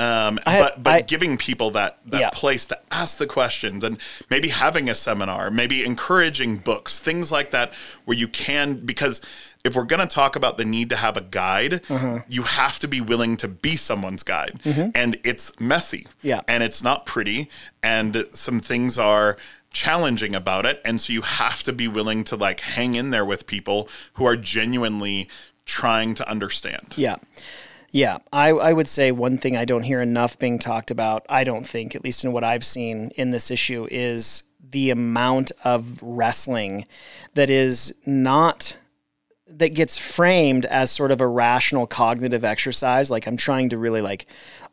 Um, 0.00 0.38
I- 0.46 0.60
but 0.60 0.82
but 0.82 0.94
I- 0.94 1.00
giving 1.02 1.36
people 1.36 1.70
that 1.72 1.98
that 2.06 2.20
Yeah. 2.20 2.30
place 2.32 2.64
to 2.66 2.78
ask 2.90 3.18
the 3.18 3.26
questions 3.26 3.84
and 3.84 3.98
maybe 4.30 4.48
having 4.48 4.88
a 4.88 4.94
seminar, 4.94 5.50
maybe 5.50 5.84
encouraging 5.84 6.56
books, 6.58 6.98
things 6.98 7.30
like 7.30 7.50
that, 7.50 7.72
where 8.06 8.16
you 8.16 8.28
can 8.28 8.74
because 8.86 9.20
if 9.62 9.74
we're 9.76 9.84
going 9.84 10.00
to 10.00 10.06
talk 10.14 10.36
about 10.36 10.56
the 10.56 10.64
need 10.64 10.88
to 10.88 10.96
have 10.96 11.18
a 11.18 11.20
guide, 11.20 11.82
Uh-huh. 11.90 12.20
you 12.28 12.44
have 12.44 12.78
to 12.78 12.88
be 12.88 13.00
willing 13.02 13.36
to 13.36 13.46
be 13.46 13.76
someone's 13.76 14.22
guide, 14.22 14.58
and 14.94 15.18
it's 15.22 15.52
messy, 15.60 16.04
Mm-hmm. 16.04 16.26
Yeah. 16.28 16.40
and 16.48 16.62
it's 16.62 16.82
not 16.82 17.04
pretty, 17.04 17.50
and 17.82 18.24
some 18.32 18.58
things 18.58 18.96
are 18.98 19.36
challenging 19.70 20.34
about 20.34 20.64
it, 20.64 20.80
and 20.82 20.98
so 20.98 21.12
you 21.12 21.20
have 21.20 21.62
to 21.64 21.74
be 21.74 21.86
willing 21.88 22.24
to 22.24 22.36
like 22.36 22.60
hang 22.60 22.94
in 22.94 23.10
there 23.10 23.24
with 23.26 23.46
people 23.46 23.86
who 24.14 24.24
are 24.24 24.36
genuinely 24.36 25.28
trying 25.66 26.14
to 26.14 26.28
understand. 26.28 26.94
Yeah. 26.96 27.16
Yeah. 27.90 28.18
I, 28.32 28.50
I 28.50 28.72
would 28.72 28.88
say 28.88 29.12
one 29.12 29.36
thing 29.36 29.56
I 29.56 29.64
don't 29.64 29.82
hear 29.82 30.00
enough 30.00 30.38
being 30.38 30.58
talked 30.58 30.90
about, 30.90 31.26
I 31.28 31.44
don't 31.44 31.66
think, 31.66 31.94
at 31.94 32.04
least 32.04 32.24
in 32.24 32.32
what 32.32 32.44
I've 32.44 32.64
seen 32.64 33.10
in 33.16 33.30
this 33.30 33.50
issue, 33.50 33.86
is 33.90 34.44
the 34.70 34.90
amount 34.90 35.52
of 35.64 36.00
wrestling 36.02 36.86
that 37.34 37.50
is 37.50 37.92
not 38.06 38.76
that 39.52 39.74
gets 39.74 39.98
framed 39.98 40.64
as 40.66 40.92
sort 40.92 41.10
of 41.10 41.20
a 41.20 41.26
rational 41.26 41.84
cognitive 41.86 42.44
exercise 42.44 43.10
like 43.10 43.26
i'm 43.26 43.36
trying 43.36 43.68
to 43.68 43.76
really 43.76 44.00
like 44.00 44.26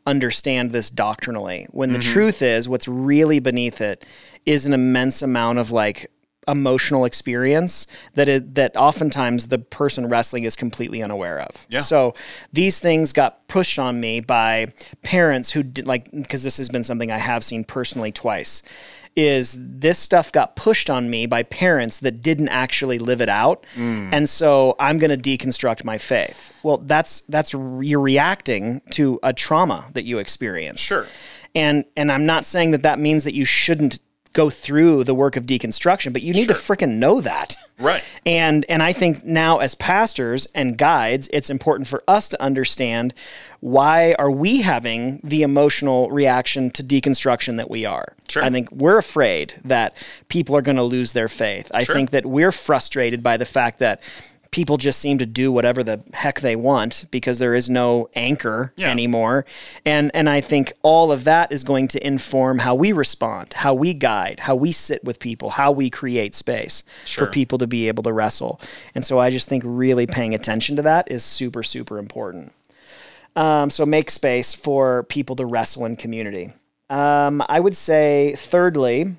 understand 0.06 0.70
this 0.70 0.88
doctrinally 0.88 1.66
when 1.72 1.92
the 1.92 1.98
mm-hmm. 1.98 2.12
truth 2.12 2.42
is 2.42 2.68
what's 2.68 2.86
really 2.86 3.40
beneath 3.40 3.80
it 3.80 4.06
is 4.46 4.66
an 4.66 4.72
immense 4.72 5.20
amount 5.20 5.58
of 5.58 5.72
like 5.72 6.08
emotional 6.48 7.04
experience 7.04 7.86
that 8.14 8.28
it, 8.28 8.54
that 8.54 8.76
oftentimes 8.76 9.48
the 9.48 9.58
person 9.58 10.08
wrestling 10.08 10.44
is 10.44 10.56
completely 10.56 11.02
unaware 11.02 11.40
of. 11.40 11.66
Yeah. 11.68 11.80
So 11.80 12.14
these 12.52 12.80
things 12.80 13.12
got 13.12 13.46
pushed 13.46 13.78
on 13.78 14.00
me 14.00 14.20
by 14.20 14.72
parents 15.02 15.50
who 15.52 15.62
did 15.62 15.86
like 15.86 16.10
because 16.10 16.42
this 16.42 16.56
has 16.56 16.68
been 16.68 16.82
something 16.82 17.10
I 17.10 17.18
have 17.18 17.44
seen 17.44 17.64
personally 17.64 18.10
twice 18.10 18.62
is 19.16 19.56
this 19.58 19.98
stuff 19.98 20.30
got 20.30 20.54
pushed 20.54 20.88
on 20.88 21.10
me 21.10 21.26
by 21.26 21.42
parents 21.42 21.98
that 21.98 22.22
didn't 22.22 22.48
actually 22.50 23.00
live 23.00 23.20
it 23.20 23.28
out 23.28 23.64
mm. 23.74 24.08
and 24.12 24.28
so 24.28 24.76
i'm 24.78 24.96
going 24.96 25.10
to 25.10 25.16
deconstruct 25.16 25.82
my 25.84 25.98
faith 25.98 26.54
well 26.62 26.78
that's 26.78 27.22
that's 27.22 27.52
you're 27.52 28.00
reacting 28.00 28.80
to 28.90 29.18
a 29.24 29.32
trauma 29.32 29.88
that 29.94 30.04
you 30.04 30.18
experienced 30.18 30.84
Sure. 30.84 31.04
and 31.56 31.84
and 31.96 32.12
i'm 32.12 32.26
not 32.26 32.44
saying 32.44 32.70
that 32.70 32.84
that 32.84 33.00
means 33.00 33.24
that 33.24 33.34
you 33.34 33.44
shouldn't 33.44 33.98
go 34.38 34.48
through 34.50 35.02
the 35.04 35.14
work 35.14 35.34
of 35.36 35.44
deconstruction 35.44 36.12
but 36.12 36.22
you 36.22 36.32
need 36.32 36.48
to 36.48 36.54
freaking 36.54 36.94
know 37.04 37.20
that 37.20 37.56
Right. 37.78 38.02
and 38.26 38.64
and 38.68 38.82
I 38.82 38.92
think 38.92 39.24
now 39.24 39.58
as 39.58 39.74
pastors 39.74 40.46
and 40.54 40.76
guides, 40.76 41.28
it's 41.32 41.50
important 41.50 41.86
for 41.88 42.02
us 42.08 42.28
to 42.30 42.42
understand 42.42 43.14
why 43.60 44.14
are 44.18 44.30
we 44.30 44.62
having 44.62 45.20
the 45.24 45.42
emotional 45.42 46.10
reaction 46.10 46.70
to 46.72 46.82
deconstruction 46.82 47.56
that 47.56 47.70
we 47.70 47.84
are. 47.84 48.14
Sure. 48.28 48.42
I 48.42 48.50
think 48.50 48.70
we're 48.72 48.98
afraid 48.98 49.54
that 49.64 49.96
people 50.28 50.56
are 50.56 50.62
going 50.62 50.76
to 50.76 50.82
lose 50.82 51.12
their 51.12 51.28
faith. 51.28 51.70
I 51.74 51.84
Sure. 51.84 51.94
think 51.94 52.10
that 52.10 52.26
we're 52.26 52.52
frustrated 52.52 53.22
by 53.22 53.36
the 53.36 53.46
fact 53.46 53.78
that 53.78 54.02
people 54.50 54.76
just 54.78 54.98
seem 54.98 55.18
to 55.18 55.26
do 55.26 55.52
whatever 55.52 55.82
the 55.84 56.02
heck 56.14 56.40
they 56.40 56.56
want 56.56 57.04
because 57.10 57.38
there 57.38 57.54
is 57.54 57.68
no 57.68 58.08
anchor 58.14 58.72
Yeah. 58.76 58.90
anymore. 58.90 59.44
And 59.84 60.10
and 60.14 60.28
I 60.28 60.40
think 60.40 60.72
all 60.82 61.12
of 61.12 61.24
that 61.24 61.52
is 61.52 61.64
going 61.64 61.88
to 61.88 62.06
inform 62.06 62.58
how 62.60 62.74
we 62.74 62.92
respond, 62.92 63.52
how 63.52 63.74
we 63.74 63.92
guide, 63.94 64.40
how 64.40 64.54
we 64.56 64.72
sit 64.72 65.04
with 65.04 65.18
people, 65.18 65.50
how 65.50 65.70
we 65.72 65.90
create 65.90 66.34
space 66.34 66.82
Sure. 67.04 67.26
for 67.26 67.32
people 67.32 67.58
to 67.58 67.66
be 67.66 67.88
able 67.88 68.02
to 68.04 68.12
wrestle. 68.12 68.60
And 68.94 69.04
so 69.04 69.18
I 69.18 69.30
just 69.30 69.48
think 69.48 69.62
really 69.66 70.06
paying 70.06 70.34
attention 70.34 70.76
to 70.76 70.82
that 70.82 71.10
is 71.10 71.22
super 71.24 71.62
super 71.62 71.98
important. 71.98 72.52
Um, 73.36 73.70
so 73.70 73.86
make 73.86 74.10
space 74.10 74.52
for 74.54 75.04
people 75.04 75.36
to 75.36 75.46
wrestle 75.46 75.84
in 75.84 75.96
community. 75.96 76.52
Um, 76.90 77.44
I 77.48 77.60
would 77.60 77.76
say, 77.76 78.34
thirdly, 78.36 79.14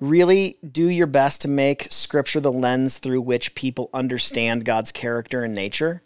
really 0.00 0.56
do 0.72 0.88
your 0.88 1.06
best 1.06 1.42
to 1.42 1.48
make 1.48 1.86
scripture 1.90 2.40
the 2.40 2.52
lens 2.52 2.98
through 2.98 3.20
which 3.20 3.54
people 3.54 3.90
understand 3.92 4.64
God's 4.64 4.92
character 4.92 5.44
and 5.44 5.54
nature. 5.54 6.02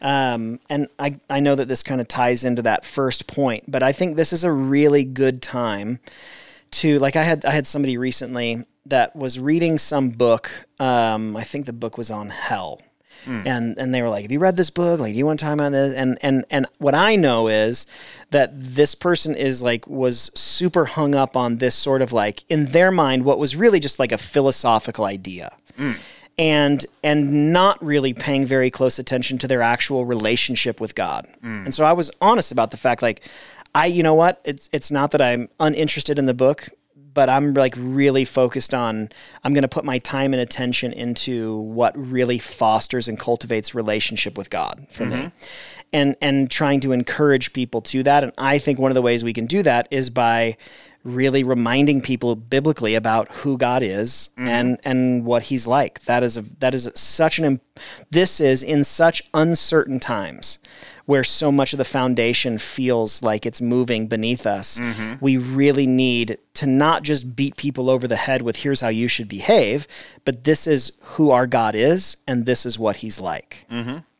Um, 0.00 0.60
and 0.68 0.88
I, 0.98 1.18
I 1.30 1.40
know 1.40 1.54
that 1.54 1.68
this 1.68 1.82
kind 1.82 2.00
of 2.00 2.08
ties 2.08 2.44
into 2.44 2.62
that 2.62 2.84
first 2.84 3.26
point, 3.26 3.64
but 3.70 3.82
I 3.82 3.92
think 3.92 4.16
this 4.16 4.32
is 4.32 4.44
a 4.44 4.52
really 4.52 5.04
good 5.04 5.40
time 5.42 6.00
to 6.72 6.98
like 6.98 7.16
I 7.16 7.22
had 7.22 7.44
I 7.44 7.52
had 7.52 7.66
somebody 7.66 7.96
recently 7.96 8.64
that 8.86 9.14
was 9.14 9.38
reading 9.38 9.78
some 9.78 10.10
book. 10.10 10.50
Um, 10.78 11.36
I 11.36 11.44
think 11.44 11.66
the 11.66 11.72
book 11.72 11.96
was 11.96 12.10
on 12.10 12.30
hell. 12.30 12.80
Mm. 13.26 13.46
And 13.46 13.78
and 13.78 13.94
they 13.94 14.02
were 14.02 14.08
like, 14.08 14.22
"Have 14.22 14.32
you 14.32 14.38
read 14.38 14.56
this 14.56 14.70
book? 14.70 15.00
Like, 15.00 15.12
do 15.12 15.18
you 15.18 15.26
want 15.26 15.40
to 15.40 15.44
talk 15.44 15.54
about 15.54 15.72
this?" 15.72 15.92
And 15.94 16.18
and 16.22 16.44
and 16.50 16.66
what 16.78 16.94
I 16.94 17.16
know 17.16 17.48
is 17.48 17.86
that 18.30 18.50
this 18.54 18.94
person 18.94 19.34
is 19.34 19.62
like 19.62 19.86
was 19.86 20.30
super 20.34 20.84
hung 20.84 21.14
up 21.14 21.36
on 21.36 21.56
this 21.56 21.74
sort 21.74 22.02
of 22.02 22.12
like 22.12 22.44
in 22.48 22.66
their 22.66 22.90
mind 22.90 23.24
what 23.24 23.38
was 23.38 23.56
really 23.56 23.80
just 23.80 23.98
like 23.98 24.12
a 24.12 24.18
philosophical 24.18 25.04
idea 25.04 25.56
mm. 25.78 25.96
and 26.38 26.86
and 27.02 27.52
not 27.52 27.84
really 27.84 28.14
paying 28.14 28.46
very 28.46 28.70
close 28.70 28.98
attention 28.98 29.38
to 29.38 29.48
their 29.48 29.62
actual 29.62 30.04
relationship 30.04 30.80
with 30.80 30.94
God. 30.94 31.26
Mm. 31.44 31.66
And 31.66 31.74
so 31.74 31.84
I 31.84 31.92
was 31.92 32.10
honest 32.20 32.52
about 32.52 32.70
the 32.70 32.76
fact 32.76 33.02
like 33.02 33.22
I 33.74 33.86
you 33.86 34.02
know 34.02 34.14
what? 34.14 34.40
It's 34.44 34.70
it's 34.72 34.90
not 34.90 35.10
that 35.10 35.20
I'm 35.20 35.48
uninterested 35.60 36.18
in 36.18 36.26
the 36.26 36.34
book, 36.34 36.68
but 37.16 37.30
I'm 37.30 37.54
like 37.54 37.74
really 37.78 38.26
focused 38.26 38.74
on 38.74 39.08
I'm 39.42 39.54
going 39.54 39.62
to 39.62 39.68
put 39.68 39.86
my 39.86 39.98
time 40.00 40.34
and 40.34 40.40
attention 40.40 40.92
into 40.92 41.56
what 41.56 41.96
really 41.96 42.38
fosters 42.38 43.08
and 43.08 43.18
cultivates 43.18 43.74
relationship 43.74 44.36
with 44.36 44.50
God 44.50 44.86
for 44.90 45.06
me. 45.06 45.16
Mm-hmm. 45.16 45.28
And 45.94 46.16
and 46.20 46.50
trying 46.50 46.80
to 46.80 46.92
encourage 46.92 47.54
people 47.54 47.80
to 47.82 48.02
that 48.02 48.22
and 48.22 48.32
I 48.36 48.58
think 48.58 48.78
one 48.78 48.90
of 48.90 48.94
the 48.94 49.02
ways 49.02 49.24
we 49.24 49.32
can 49.32 49.46
do 49.46 49.62
that 49.62 49.88
is 49.90 50.10
by 50.10 50.58
really 51.04 51.42
reminding 51.42 52.02
people 52.02 52.36
biblically 52.36 52.96
about 52.96 53.30
who 53.30 53.56
God 53.56 53.82
is 53.82 54.28
mm-hmm. 54.36 54.48
and 54.48 54.78
and 54.84 55.24
what 55.24 55.44
he's 55.44 55.66
like. 55.66 56.02
That 56.02 56.22
is 56.22 56.36
a 56.36 56.42
that 56.58 56.74
is 56.74 56.90
such 56.94 57.38
an 57.38 57.62
this 58.10 58.40
is 58.40 58.62
in 58.62 58.84
such 58.84 59.22
uncertain 59.32 60.00
times 60.00 60.58
where 61.06 61.24
so 61.24 61.50
much 61.50 61.72
of 61.72 61.78
the 61.78 61.84
foundation 61.84 62.58
feels 62.58 63.22
like 63.22 63.46
it's 63.46 63.60
moving 63.60 64.06
beneath 64.08 64.46
us. 64.46 64.78
We 65.20 65.36
really 65.36 65.86
need 65.86 66.38
to 66.54 66.66
not 66.66 67.02
just 67.02 67.34
beat 67.34 67.56
people 67.56 67.88
over 67.88 68.06
the 68.06 68.16
head 68.16 68.42
with 68.42 68.56
here's 68.56 68.80
how 68.80 68.88
you 68.88 69.08
should 69.08 69.28
behave, 69.28 69.86
but 70.24 70.44
this 70.44 70.66
is 70.66 70.92
who 71.00 71.30
our 71.30 71.46
God 71.46 71.74
is 71.74 72.16
and 72.26 72.44
this 72.44 72.66
is 72.66 72.78
what 72.78 72.96
he's 72.96 73.20
like. 73.20 73.66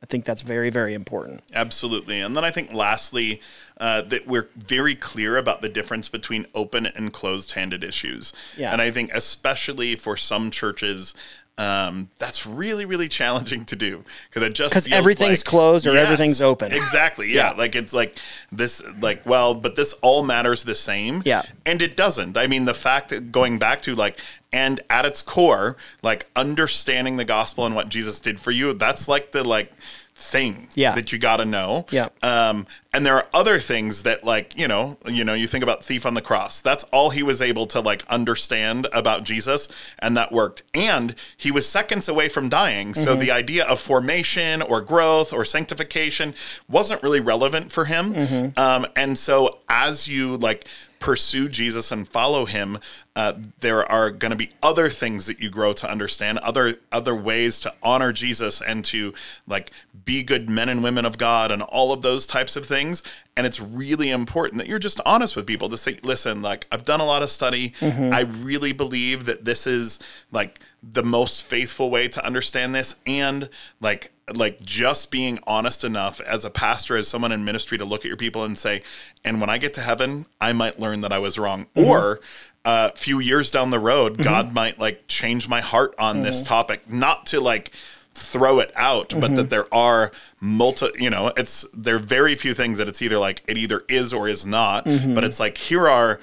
I 0.02 0.06
think 0.08 0.24
that's 0.24 0.42
very 0.42 0.70
very 0.70 0.94
important. 0.94 1.42
Absolutely. 1.52 2.20
And 2.20 2.36
then 2.36 2.44
I 2.44 2.52
think 2.52 2.72
lastly, 2.72 3.40
uh, 3.78 4.02
that 4.02 4.26
we're 4.26 4.48
very 4.56 4.94
clear 4.94 5.36
about 5.36 5.62
the 5.62 5.68
difference 5.68 6.08
between 6.08 6.46
open 6.54 6.86
and 6.86 7.12
closed 7.12 7.52
handed 7.52 7.82
issues. 7.82 8.32
Yeah. 8.56 8.72
And 8.72 8.80
I 8.80 8.90
think, 8.92 9.10
especially 9.12 9.96
for 9.96 10.16
some 10.16 10.50
churches, 10.50 11.12
um, 11.58 12.10
that's 12.18 12.46
really, 12.46 12.84
really 12.84 13.08
challenging 13.08 13.64
to 13.64 13.76
do 13.76 14.04
because 14.28 14.46
it 14.46 14.54
just 14.54 14.74
'Cause 14.74 14.86
feels 14.86 14.98
everything's 14.98 15.40
like- 15.40 15.46
closed 15.50 15.86
or 15.86 15.96
everything's 15.96 16.42
open. 16.42 16.70
Exactly. 16.72 17.32
Yeah. 17.32 17.52
Like 17.52 17.74
it's 17.74 17.92
like 17.94 18.18
this, 18.52 18.82
like, 19.00 19.24
well, 19.24 19.54
but 19.54 19.74
this 19.74 19.94
all 20.02 20.22
matters 20.22 20.64
the 20.64 20.74
same. 20.74 21.22
Yeah. 21.24 21.42
And 21.64 21.80
it 21.80 21.96
doesn't. 21.96 22.36
I 22.36 22.46
mean, 22.46 22.66
the 22.66 22.74
fact 22.74 23.08
that 23.08 23.32
going 23.32 23.58
back 23.58 23.80
to 23.82 23.94
like, 23.94 24.20
and 24.52 24.80
at 24.90 25.06
its 25.06 25.22
core, 25.22 25.76
like 26.02 26.26
understanding 26.36 27.16
the 27.16 27.24
gospel 27.24 27.64
and 27.64 27.74
what 27.74 27.88
Jesus 27.88 28.20
did 28.20 28.38
for 28.38 28.50
you, 28.50 28.74
that's 28.74 29.08
like 29.08 29.32
the 29.32 29.42
like 29.42 29.72
thing 30.18 30.66
Yeah. 30.74 30.94
that 30.94 31.12
you 31.12 31.18
got 31.18 31.36
to 31.36 31.44
know. 31.44 31.84
Yeah. 31.90 32.08
Um, 32.22 32.66
and 32.94 33.04
there 33.04 33.14
are 33.14 33.26
other 33.34 33.58
things 33.58 34.02
that 34.04 34.24
like, 34.24 34.56
you 34.56 34.66
know, 34.66 34.96
you 35.06 35.24
know, 35.24 35.34
you 35.34 35.46
think 35.46 35.62
about 35.62 35.84
thief 35.84 36.06
on 36.06 36.14
the 36.14 36.22
cross. 36.22 36.60
That's 36.62 36.84
all 36.84 37.10
he 37.10 37.22
was 37.22 37.42
able 37.42 37.66
to 37.66 37.80
like 37.80 38.02
understand 38.08 38.86
about 38.94 39.24
Jesus 39.24 39.68
and 39.98 40.16
that 40.16 40.32
worked. 40.32 40.62
And 40.72 41.14
he 41.36 41.50
was 41.50 41.68
seconds 41.68 42.08
away 42.08 42.30
from 42.30 42.48
dying. 42.48 42.94
So 42.94 43.10
Mm-hmm. 43.10 43.20
the 43.20 43.30
idea 43.30 43.64
of 43.66 43.78
formation 43.78 44.62
or 44.62 44.80
growth 44.80 45.34
or 45.34 45.44
sanctification 45.44 46.34
wasn't 46.66 47.02
really 47.02 47.20
relevant 47.20 47.70
for 47.70 47.84
him. 47.84 48.14
Mm-hmm. 48.14 48.58
Um, 48.58 48.86
and 48.96 49.18
so 49.18 49.58
as 49.68 50.08
you 50.08 50.38
like 50.38 50.64
pursue 50.98 51.46
Jesus 51.50 51.92
and 51.92 52.08
follow 52.08 52.46
him, 52.46 52.78
uh, 53.16 53.32
there 53.60 53.90
are 53.90 54.10
going 54.10 54.30
to 54.30 54.36
be 54.36 54.50
other 54.62 54.90
things 54.90 55.24
that 55.24 55.40
you 55.40 55.48
grow 55.48 55.72
to 55.72 55.90
understand, 55.90 56.38
other 56.38 56.74
other 56.92 57.16
ways 57.16 57.58
to 57.60 57.72
honor 57.82 58.12
Jesus 58.12 58.60
and 58.60 58.84
to 58.84 59.14
like 59.46 59.70
be 60.04 60.22
good 60.22 60.50
men 60.50 60.68
and 60.68 60.84
women 60.84 61.06
of 61.06 61.16
God 61.16 61.50
and 61.50 61.62
all 61.62 61.92
of 61.92 62.02
those 62.02 62.26
types 62.26 62.56
of 62.56 62.66
things. 62.66 63.02
And 63.34 63.46
it's 63.46 63.58
really 63.58 64.10
important 64.10 64.58
that 64.58 64.68
you're 64.68 64.78
just 64.78 65.00
honest 65.06 65.34
with 65.34 65.46
people 65.46 65.70
to 65.70 65.78
say, 65.78 65.98
listen, 66.02 66.42
like 66.42 66.66
I've 66.70 66.84
done 66.84 67.00
a 67.00 67.06
lot 67.06 67.22
of 67.22 67.30
study. 67.30 67.72
I 68.12 68.20
really 68.20 68.72
believe 68.72 69.24
that 69.24 69.46
this 69.46 69.66
is 69.66 69.98
like 70.30 70.60
the 70.82 71.02
most 71.02 71.42
faithful 71.42 71.90
way 71.90 72.08
to 72.08 72.24
understand 72.24 72.74
this 72.74 72.96
and 73.06 73.48
like 73.80 74.12
like 74.34 74.60
just 74.60 75.10
being 75.10 75.38
honest 75.46 75.84
enough 75.84 76.20
as 76.20 76.44
a 76.44 76.50
pastor 76.50 76.96
as 76.96 77.08
someone 77.08 77.30
in 77.32 77.44
ministry 77.44 77.78
to 77.78 77.84
look 77.84 78.00
at 78.00 78.08
your 78.08 78.16
people 78.16 78.44
and 78.44 78.58
say 78.58 78.82
and 79.24 79.40
when 79.40 79.48
i 79.48 79.56
get 79.56 79.72
to 79.74 79.80
heaven 79.80 80.26
i 80.40 80.52
might 80.52 80.78
learn 80.80 81.00
that 81.00 81.12
i 81.12 81.18
was 81.18 81.38
wrong 81.38 81.66
or 81.76 82.20
a 82.66 82.92
few 82.94 83.20
years 83.20 83.50
down 83.50 83.70
the 83.70 83.78
road 83.78 84.14
mm-hmm. 84.14 84.24
god 84.24 84.52
might 84.52 84.78
like 84.78 85.04
change 85.06 85.48
my 85.48 85.60
heart 85.60 85.94
on 85.98 86.20
this 86.20 86.38
mm-hmm. 86.38 86.48
topic. 86.48 86.90
Not 86.90 87.26
to 87.26 87.40
like 87.40 87.70
throw 88.12 88.60
it 88.60 88.72
out 88.74 89.10
but 89.10 89.20
that 89.20 89.28
mm-hmm. 89.30 89.48
there 89.48 89.74
are 89.74 90.10
multi 90.40 90.86
you 90.98 91.10
know 91.10 91.30
it's 91.36 91.66
there 91.74 91.96
are 91.96 91.98
very 91.98 92.34
few 92.34 92.54
things 92.54 92.78
that 92.78 92.88
it's 92.88 93.02
either 93.02 93.18
like 93.18 93.42
it 93.46 93.58
either 93.58 93.84
is 93.88 94.10
or 94.14 94.26
is 94.26 94.46
not 94.46 94.84
but 94.84 95.22
it's 95.22 95.38
like 95.38 95.58
here 95.58 95.86
are 95.86 96.18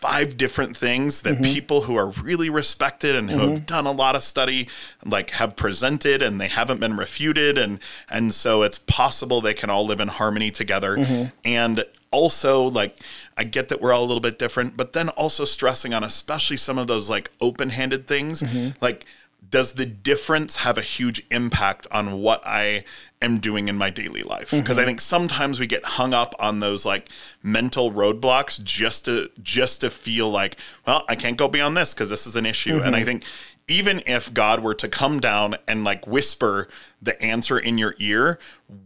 five 0.00 0.36
different 0.38 0.74
things 0.74 1.22
that 1.22 1.42
people 1.42 1.82
who 1.82 1.94
are 1.94 2.08
really 2.08 2.48
respected 2.48 3.14
and 3.14 3.30
who 3.30 3.38
have 3.38 3.66
done 3.66 3.86
a 3.86 3.92
lot 3.92 4.16
of 4.16 4.22
study 4.22 4.66
like 5.04 5.30
have 5.30 5.54
presented 5.56 6.22
and 6.22 6.40
they 6.40 6.48
haven't 6.48 6.80
been 6.80 6.96
refuted 6.96 7.58
and 7.58 7.78
and 8.10 8.32
so 8.32 8.62
it's 8.62 8.78
possible 8.78 9.42
they 9.42 9.52
can 9.52 9.68
all 9.68 9.84
live 9.84 10.00
in 10.00 10.08
harmony 10.08 10.50
together. 10.50 10.96
And 11.44 11.84
also 12.10 12.64
like 12.64 12.96
I 13.36 13.44
get 13.44 13.68
that 13.68 13.80
we're 13.80 13.92
all 13.92 14.02
a 14.02 14.06
little 14.06 14.20
bit 14.20 14.38
different 14.38 14.76
but 14.76 14.92
then 14.92 15.08
also 15.10 15.44
stressing 15.44 15.94
on 15.94 16.02
especially 16.02 16.56
some 16.56 16.78
of 16.78 16.86
those 16.86 17.08
like 17.08 17.30
open-handed 17.40 18.06
things 18.06 18.42
mm-hmm. 18.42 18.70
like 18.80 19.06
does 19.48 19.72
the 19.72 19.86
difference 19.86 20.56
have 20.56 20.76
a 20.78 20.82
huge 20.82 21.26
impact 21.30 21.86
on 21.90 22.20
what 22.20 22.46
I 22.46 22.84
am 23.22 23.38
doing 23.38 23.68
in 23.68 23.76
my 23.76 23.90
daily 23.90 24.22
life? 24.22 24.50
Mm-hmm. 24.50 24.60
Because 24.60 24.78
I 24.78 24.84
think 24.84 25.00
sometimes 25.00 25.58
we 25.58 25.66
get 25.66 25.84
hung 25.84 26.12
up 26.12 26.34
on 26.38 26.60
those 26.60 26.84
like 26.84 27.08
mental 27.42 27.90
roadblocks 27.90 28.62
just 28.62 29.06
to 29.06 29.30
just 29.42 29.80
to 29.80 29.90
feel 29.90 30.30
like, 30.30 30.56
well, 30.86 31.04
I 31.08 31.16
can't 31.16 31.36
go 31.36 31.48
beyond 31.48 31.76
this 31.76 31.94
because 31.94 32.10
this 32.10 32.26
is 32.26 32.36
an 32.36 32.46
issue. 32.46 32.80
And 32.80 32.94
I 32.94 32.98
mm-hmm. 32.98 33.06
think 33.06 33.24
even 33.66 34.02
if 34.06 34.32
God 34.32 34.62
were 34.62 34.74
to 34.74 34.88
come 34.88 35.20
down 35.20 35.56
and 35.66 35.84
like 35.84 36.06
whisper 36.06 36.68
the 37.00 37.20
answer 37.22 37.58
in 37.58 37.78
your 37.78 37.94
ear, 37.98 38.38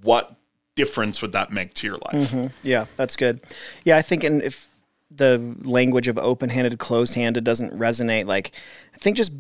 what 0.03 0.37
difference 0.75 1.23
would 1.23 1.33
that 1.33 1.53
make 1.53 1.75
to 1.75 1.87
your 1.87 1.97
life? 1.97 2.31
Mm-hmm. 2.31 2.47
Yeah, 2.63 2.87
that's 2.97 3.17
good. 3.17 3.41
Yeah, 3.85 3.97
I 3.97 4.03
think 4.03 4.25
and 4.25 4.43
if 4.43 4.69
the 5.11 5.55
language 5.63 6.09
of 6.09 6.19
open-handed, 6.19 6.79
closed-handed 6.79 7.45
doesn't 7.45 7.73
resonate, 7.79 8.27
like 8.27 8.53
I 8.95 8.99
think 8.99 9.17
just 9.17 9.33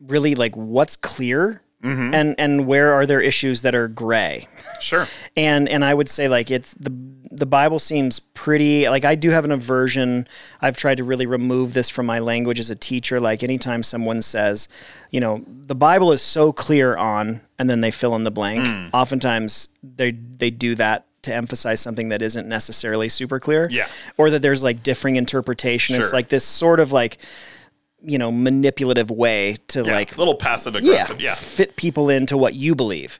really 0.00 0.34
like 0.34 0.56
what's 0.56 0.96
clear 0.96 1.62
Mm-hmm. 1.84 2.14
and 2.14 2.34
and 2.38 2.66
where 2.66 2.94
are 2.94 3.04
there 3.04 3.20
issues 3.20 3.62
that 3.62 3.74
are 3.74 3.88
gray. 3.88 4.48
Sure. 4.80 5.06
and 5.36 5.68
and 5.68 5.84
I 5.84 5.92
would 5.92 6.08
say 6.08 6.28
like 6.28 6.50
it's 6.50 6.72
the 6.74 6.90
the 7.30 7.46
Bible 7.46 7.78
seems 7.78 8.20
pretty 8.20 8.88
like 8.88 9.04
I 9.04 9.14
do 9.14 9.30
have 9.30 9.44
an 9.44 9.50
aversion. 9.50 10.26
I've 10.60 10.76
tried 10.76 10.96
to 10.96 11.04
really 11.04 11.26
remove 11.26 11.74
this 11.74 11.90
from 11.90 12.06
my 12.06 12.20
language 12.20 12.58
as 12.58 12.70
a 12.70 12.76
teacher. 12.76 13.20
Like 13.20 13.42
anytime 13.42 13.82
someone 13.82 14.22
says, 14.22 14.68
you 15.10 15.20
know, 15.20 15.44
the 15.46 15.74
Bible 15.74 16.12
is 16.12 16.22
so 16.22 16.52
clear 16.52 16.96
on, 16.96 17.40
and 17.58 17.68
then 17.68 17.80
they 17.80 17.90
fill 17.90 18.16
in 18.16 18.24
the 18.24 18.30
blank. 18.30 18.64
Hmm. 18.64 18.96
Oftentimes 18.96 19.68
they 19.82 20.12
they 20.12 20.50
do 20.50 20.74
that 20.76 21.06
to 21.22 21.34
emphasize 21.34 21.80
something 21.80 22.10
that 22.10 22.22
isn't 22.22 22.48
necessarily 22.48 23.08
super 23.08 23.40
clear. 23.40 23.68
Yeah. 23.70 23.88
Or 24.16 24.30
that 24.30 24.42
there's 24.42 24.62
like 24.62 24.82
differing 24.82 25.16
interpretation. 25.16 26.00
It's 26.00 26.12
like 26.12 26.28
this 26.28 26.44
sort 26.44 26.80
of 26.80 26.92
like 26.92 27.18
you 28.04 28.18
know 28.18 28.30
manipulative 28.30 29.10
way 29.10 29.56
to 29.68 29.82
Yeah. 29.84 29.94
like 29.94 30.14
a 30.16 30.18
little 30.18 30.34
passive 30.36 30.76
aggressive. 30.76 31.20
Yeah. 31.20 31.34
fit 31.34 31.76
people 31.76 32.08
into 32.10 32.36
what 32.36 32.54
you 32.54 32.74
believe. 32.74 33.18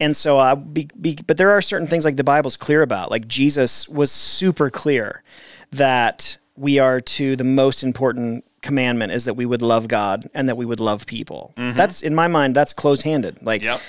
And 0.00 0.16
so, 0.16 0.38
uh, 0.40 0.56
be, 0.56 0.88
be, 1.00 1.16
but 1.26 1.36
there 1.36 1.50
are 1.50 1.62
certain 1.62 1.86
things 1.86 2.04
like 2.04 2.16
the 2.16 2.24
Bible's 2.24 2.56
clear 2.56 2.82
about. 2.82 3.10
Like 3.10 3.28
Jesus 3.28 3.88
was 3.88 4.10
super 4.10 4.68
clear 4.68 5.22
that 5.70 6.36
we 6.56 6.78
are 6.78 7.00
to 7.00 7.36
the 7.36 7.44
most 7.44 7.82
important 7.84 8.44
commandment 8.62 9.12
is 9.12 9.24
that 9.26 9.34
we 9.34 9.46
would 9.46 9.62
love 9.62 9.88
God 9.88 10.28
and 10.34 10.48
that 10.48 10.56
we 10.56 10.64
would 10.64 10.80
love 10.80 11.06
people. 11.06 11.52
That's 11.56 12.02
in 12.02 12.14
my 12.14 12.28
mind 12.28 12.54
that's 12.56 12.72
closed-handed. 12.72 13.42
Like 13.42 13.62
Yep. 13.62 13.80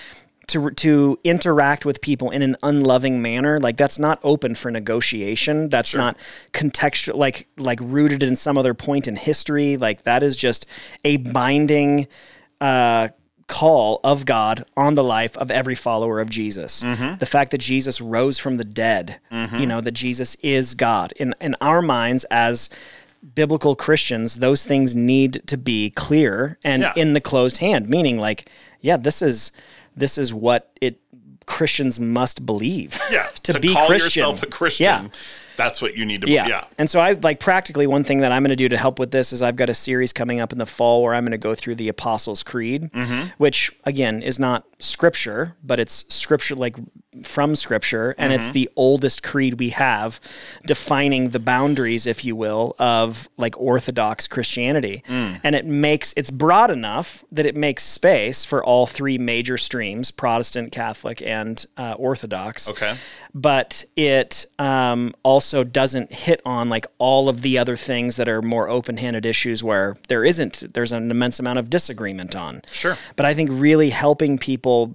To 0.47 0.71
to 0.71 1.19
interact 1.23 1.85
with 1.85 2.01
people 2.01 2.29
in 2.31 2.41
an 2.41 2.55
unloving 2.63 3.21
manner 3.21 3.59
like 3.59 3.77
that's 3.77 3.97
not 3.99 4.19
open 4.23 4.55
for 4.55 4.69
negotiation 4.71 5.69
that's 5.69 5.93
not 5.93 6.17
contextual 6.51 7.15
like 7.15 7.47
like 7.57 7.79
rooted 7.81 8.21
in 8.23 8.35
some 8.35 8.57
other 8.57 8.73
point 8.73 9.07
in 9.07 9.15
history 9.15 9.77
like 9.77 10.03
that 10.03 10.21
is 10.23 10.35
just 10.35 10.65
a 11.05 11.17
binding 11.17 12.07
uh 12.61 13.07
call 13.47 13.99
of 14.05 14.25
God 14.25 14.63
on 14.77 14.95
the 14.95 15.03
life 15.03 15.37
of 15.37 15.51
every 15.51 15.75
follower 15.75 16.21
of 16.21 16.29
Jesus. 16.29 16.81
The 17.19 17.25
fact 17.25 17.51
that 17.51 17.57
Jesus 17.59 17.99
rose 17.99 18.39
from 18.39 18.55
the 18.55 18.63
dead, 18.63 19.19
you 19.31 19.65
know, 19.67 19.81
that 19.81 19.91
Jesus 19.91 20.35
is 20.35 20.73
God. 20.73 21.11
In 21.17 21.35
in 21.41 21.55
our 21.59 21.81
minds 21.81 22.23
as 22.31 22.69
biblical 23.35 23.75
Christians, 23.75 24.35
those 24.39 24.65
things 24.65 24.95
need 24.95 25.41
to 25.47 25.57
be 25.57 25.89
clear 25.91 26.57
and 26.63 26.81
Yeah. 26.83 26.93
in 26.95 27.13
the 27.13 27.21
closed 27.21 27.57
hand, 27.57 27.89
meaning 27.89 28.17
like, 28.17 28.49
yeah, 28.81 28.97
this 28.97 29.21
is 29.21 29.51
this 29.95 30.17
is 30.17 30.33
what 30.33 30.71
it 30.81 30.99
Christians 31.45 31.99
must 31.99 32.45
believe. 32.45 32.99
Yeah. 33.11 33.27
to, 33.43 33.59
be 33.59 33.73
call 33.73 33.87
Christian. 33.87 34.21
yourself 34.21 34.43
a 34.43 34.45
Christian, 34.45 34.85
Yeah. 34.85 35.07
that's 35.57 35.81
what 35.81 35.95
you 35.97 36.05
need 36.05 36.21
to 36.21 36.29
Yeah. 36.29 36.47
yeah. 36.47 36.63
And 36.77 36.89
so 36.89 37.01
I 37.01 37.11
like 37.13 37.39
practically 37.41 37.85
one 37.85 38.03
thing 38.05 38.19
that 38.19 38.31
I'm 38.31 38.43
going 38.43 38.49
to 38.51 38.55
do 38.55 38.69
to 38.69 38.77
help 38.77 38.97
with 38.97 39.11
this 39.11 39.33
is 39.33 39.41
I've 39.41 39.57
got 39.57 39.69
a 39.69 39.73
series 39.73 40.13
coming 40.13 40.39
up 40.39 40.53
in 40.53 40.57
the 40.57 40.65
fall 40.65 41.01
where 41.03 41.13
I'm 41.13 41.23
going 41.25 41.31
to 41.31 41.37
go 41.37 41.53
through 41.53 41.75
the 41.75 41.89
Apostles' 41.89 42.43
Creed, 42.43 42.89
Mm-hmm. 42.93 43.27
which 43.39 43.71
again 43.83 44.21
is 44.23 44.39
not 44.39 44.63
scripture, 44.79 45.57
but 45.63 45.79
it's 45.79 46.05
scripture 46.13 46.55
like 46.55 46.77
from 47.23 47.55
scripture 47.55 48.15
and 48.17 48.33
it's 48.33 48.45
Mm-hmm. 48.45 48.53
the 48.53 48.69
oldest 48.75 49.23
creed 49.23 49.59
we 49.59 49.69
have 49.69 50.19
defining 50.65 51.29
the 51.29 51.39
boundaries 51.39 52.05
if 52.07 52.25
you 52.25 52.35
will 52.35 52.75
of 52.79 53.29
like 53.37 53.59
orthodox 53.59 54.27
Christianity. 54.27 55.03
Mm. 55.07 55.41
And 55.43 55.55
it 55.55 55.65
makes 55.65 56.13
it's 56.17 56.31
broad 56.31 56.71
enough 56.71 57.23
that 57.31 57.45
it 57.45 57.55
makes 57.55 57.83
space 57.83 58.45
for 58.45 58.63
all 58.63 58.85
three 58.85 59.17
major 59.17 59.57
streams, 59.57 60.11
Protestant, 60.11 60.71
Catholic 60.71 61.21
and 61.21 61.65
uh, 61.77 61.93
Orthodox 61.97 62.69
Okay. 62.69 62.95
but 63.33 63.85
it 63.95 64.45
um, 64.59 65.13
also 65.23 65.63
doesn't 65.63 66.11
hit 66.11 66.41
on 66.45 66.69
like 66.69 66.85
all 66.97 67.29
of 67.29 67.41
the 67.41 67.57
other 67.57 67.75
things 67.75 68.15
that 68.15 68.27
are 68.29 68.41
more 68.41 68.69
open-handed 68.69 69.25
issues 69.25 69.63
where 69.63 69.95
there 70.07 70.23
isn't 70.23 70.73
there's 70.73 70.91
an 70.91 71.09
immense 71.11 71.39
amount 71.39 71.59
of 71.59 71.69
disagreement 71.69 72.35
on 72.35 72.61
Sure. 72.71 72.97
but 73.15 73.25
i 73.25 73.33
think 73.33 73.49
really 73.51 73.89
helping 73.89 74.37
people 74.37 74.93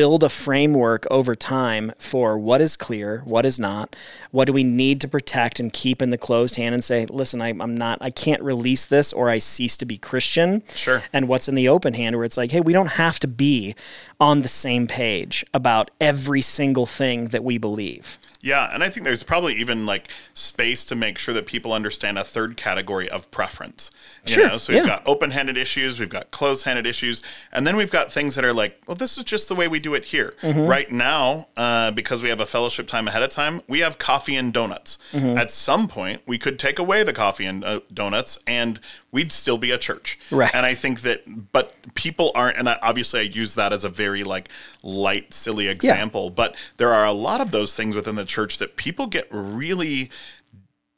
build 0.00 0.24
a 0.24 0.30
framework 0.30 1.06
over 1.10 1.36
time 1.36 1.92
for 1.98 2.38
what 2.38 2.62
is 2.62 2.74
clear 2.74 3.20
what 3.26 3.44
is 3.44 3.60
not 3.60 3.94
what 4.30 4.46
do 4.46 4.52
we 4.54 4.64
need 4.64 4.98
to 4.98 5.06
protect 5.06 5.60
and 5.60 5.74
keep 5.74 6.00
in 6.00 6.08
the 6.08 6.16
closed 6.16 6.56
hand 6.56 6.72
and 6.72 6.82
say 6.82 7.04
listen 7.10 7.42
I, 7.42 7.48
i'm 7.50 7.74
not 7.74 7.98
i 8.00 8.08
can't 8.08 8.42
release 8.42 8.86
this 8.86 9.12
or 9.12 9.28
i 9.28 9.36
cease 9.36 9.76
to 9.76 9.84
be 9.84 9.98
christian 9.98 10.62
Sure. 10.74 11.02
and 11.12 11.28
what's 11.28 11.48
in 11.48 11.54
the 11.54 11.68
open 11.68 11.92
hand 11.92 12.16
where 12.16 12.24
it's 12.24 12.38
like 12.38 12.50
hey 12.50 12.62
we 12.62 12.72
don't 12.72 12.86
have 12.92 13.20
to 13.20 13.28
be 13.28 13.74
on 14.18 14.40
the 14.40 14.48
same 14.48 14.86
page 14.86 15.44
about 15.52 15.90
every 16.00 16.40
single 16.40 16.86
thing 16.86 17.26
that 17.28 17.44
we 17.44 17.58
believe 17.58 18.16
Yeah, 18.42 18.70
and 18.72 18.82
I 18.82 18.88
think 18.88 19.04
there's 19.04 19.22
probably 19.22 19.54
even 19.56 19.84
like 19.84 20.08
space 20.32 20.84
to 20.86 20.94
make 20.94 21.18
sure 21.18 21.34
that 21.34 21.44
people 21.44 21.72
understand 21.72 22.18
a 22.18 22.24
third 22.24 22.56
category 22.56 23.08
of 23.08 23.30
preference. 23.30 23.90
You 24.26 24.34
Sure, 24.34 24.48
know, 24.48 24.56
so 24.56 24.72
we've 24.72 24.82
yeah. 24.82 24.88
got 24.88 25.02
open-handed 25.06 25.58
issues, 25.58 26.00
we've 26.00 26.08
got 26.08 26.30
closed-handed 26.30 26.86
issues, 26.86 27.20
and 27.52 27.66
then 27.66 27.76
we've 27.76 27.90
got 27.90 28.10
things 28.10 28.36
that 28.36 28.44
are 28.44 28.54
like, 28.54 28.80
well, 28.86 28.94
this 28.94 29.18
is 29.18 29.24
just 29.24 29.48
the 29.48 29.54
way 29.54 29.68
we 29.68 29.78
do 29.78 29.92
it 29.94 30.06
here. 30.06 30.34
Mm-hmm. 30.40 30.66
Right 30.66 30.90
now, 30.90 31.48
uh, 31.56 31.90
because 31.90 32.22
we 32.22 32.30
have 32.30 32.40
a 32.40 32.46
fellowship 32.46 32.86
time 32.86 33.08
ahead 33.08 33.22
of 33.22 33.30
time, 33.30 33.60
we 33.68 33.80
have 33.80 33.98
coffee 33.98 34.36
and 34.36 34.52
donuts. 34.52 34.98
Mm-hmm. 35.12 35.36
At 35.36 35.50
some 35.50 35.86
point, 35.86 36.22
we 36.26 36.38
could 36.38 36.58
take 36.58 36.78
away 36.78 37.02
the 37.02 37.12
coffee 37.12 37.44
and 37.44 37.62
uh, 37.62 37.80
donuts, 37.92 38.38
and 38.46 38.80
we'd 39.12 39.32
still 39.32 39.58
be 39.58 39.70
a 39.70 39.78
church. 39.78 40.18
Right. 40.30 40.50
And 40.54 40.64
I 40.64 40.74
think 40.74 41.02
that, 41.02 41.52
but 41.52 41.74
people 41.94 42.32
aren't, 42.34 42.56
and 42.56 42.68
I, 42.68 42.78
obviously 42.82 43.20
I 43.20 43.24
use 43.24 43.54
that 43.56 43.72
as 43.72 43.84
a 43.84 43.88
very 43.90 44.24
like 44.24 44.48
light, 44.82 45.34
silly 45.34 45.68
example, 45.68 46.30
but 46.30 46.56
there 46.78 46.92
are 46.92 47.04
a 47.04 47.12
lot 47.12 47.40
of 47.40 47.50
those 47.50 47.74
things 47.74 47.94
within 47.94 48.14
the 48.14 48.24
church 48.30 48.58
that 48.58 48.76
people 48.76 49.06
get 49.06 49.26
really 49.30 50.10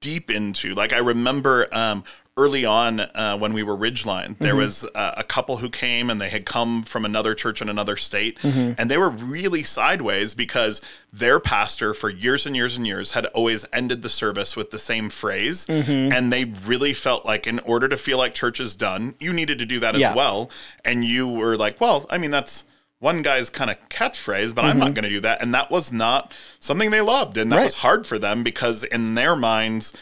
deep 0.00 0.30
into. 0.30 0.74
Like 0.74 0.92
I 0.92 0.98
remember 0.98 1.68
um, 1.72 2.02
early 2.36 2.64
on 2.64 2.98
uh, 2.98 3.36
when 3.38 3.52
we 3.52 3.62
were 3.62 3.76
Ridgeline, 3.76 4.36
there 4.38 4.56
was 4.56 4.84
uh, 4.96 5.14
a 5.16 5.22
couple 5.22 5.58
who 5.58 5.70
came 5.70 6.10
and 6.10 6.20
they 6.20 6.28
had 6.28 6.44
come 6.44 6.82
from 6.82 7.04
another 7.04 7.34
church 7.34 7.62
in 7.62 7.68
another 7.68 7.96
state, 7.96 8.36
and 8.42 8.90
they 8.90 8.98
were 8.98 9.10
really 9.10 9.62
sideways 9.62 10.34
because 10.34 10.80
their 11.12 11.38
pastor 11.38 11.94
for 11.94 12.10
years 12.10 12.46
and 12.46 12.56
years 12.56 12.76
and 12.76 12.86
years 12.86 13.12
had 13.12 13.26
always 13.26 13.64
ended 13.72 14.02
the 14.02 14.08
service 14.08 14.56
with 14.56 14.70
the 14.72 14.78
same 14.78 15.08
phrase, 15.08 15.66
and 15.68 16.32
they 16.32 16.44
really 16.66 16.92
felt 16.94 17.24
like 17.24 17.46
in 17.46 17.60
order 17.60 17.86
to 17.88 17.96
feel 17.96 18.18
like 18.18 18.34
church 18.34 18.58
is 18.60 18.74
done, 18.74 19.14
you 19.20 19.32
needed 19.32 19.58
to 19.60 19.66
do 19.66 19.78
that 19.80 19.96
Yeah. 19.96 20.10
as 20.10 20.16
well, 20.16 20.50
and 20.84 21.04
you 21.04 21.28
were 21.28 21.56
like, 21.56 21.80
well, 21.80 22.06
I 22.10 22.18
mean 22.18 22.30
that's. 22.32 22.64
One 23.02 23.22
guy's 23.22 23.50
kind 23.50 23.68
of 23.68 23.88
catchphrase, 23.88 24.54
but 24.54 24.64
I'm 24.64 24.78
not 24.78 24.84
mm-hmm. 24.84 24.94
going 24.94 25.02
to 25.02 25.08
do 25.08 25.20
that. 25.22 25.42
And 25.42 25.52
that 25.54 25.72
was 25.72 25.92
not 25.92 26.32
something 26.60 26.92
they 26.92 27.00
loved. 27.00 27.36
And 27.36 27.50
that 27.50 27.56
Right. 27.56 27.64
was 27.64 27.74
hard 27.74 28.06
for 28.06 28.16
them 28.16 28.44
because 28.44 28.84
in 28.84 29.16
their 29.16 29.34
minds, 29.34 29.92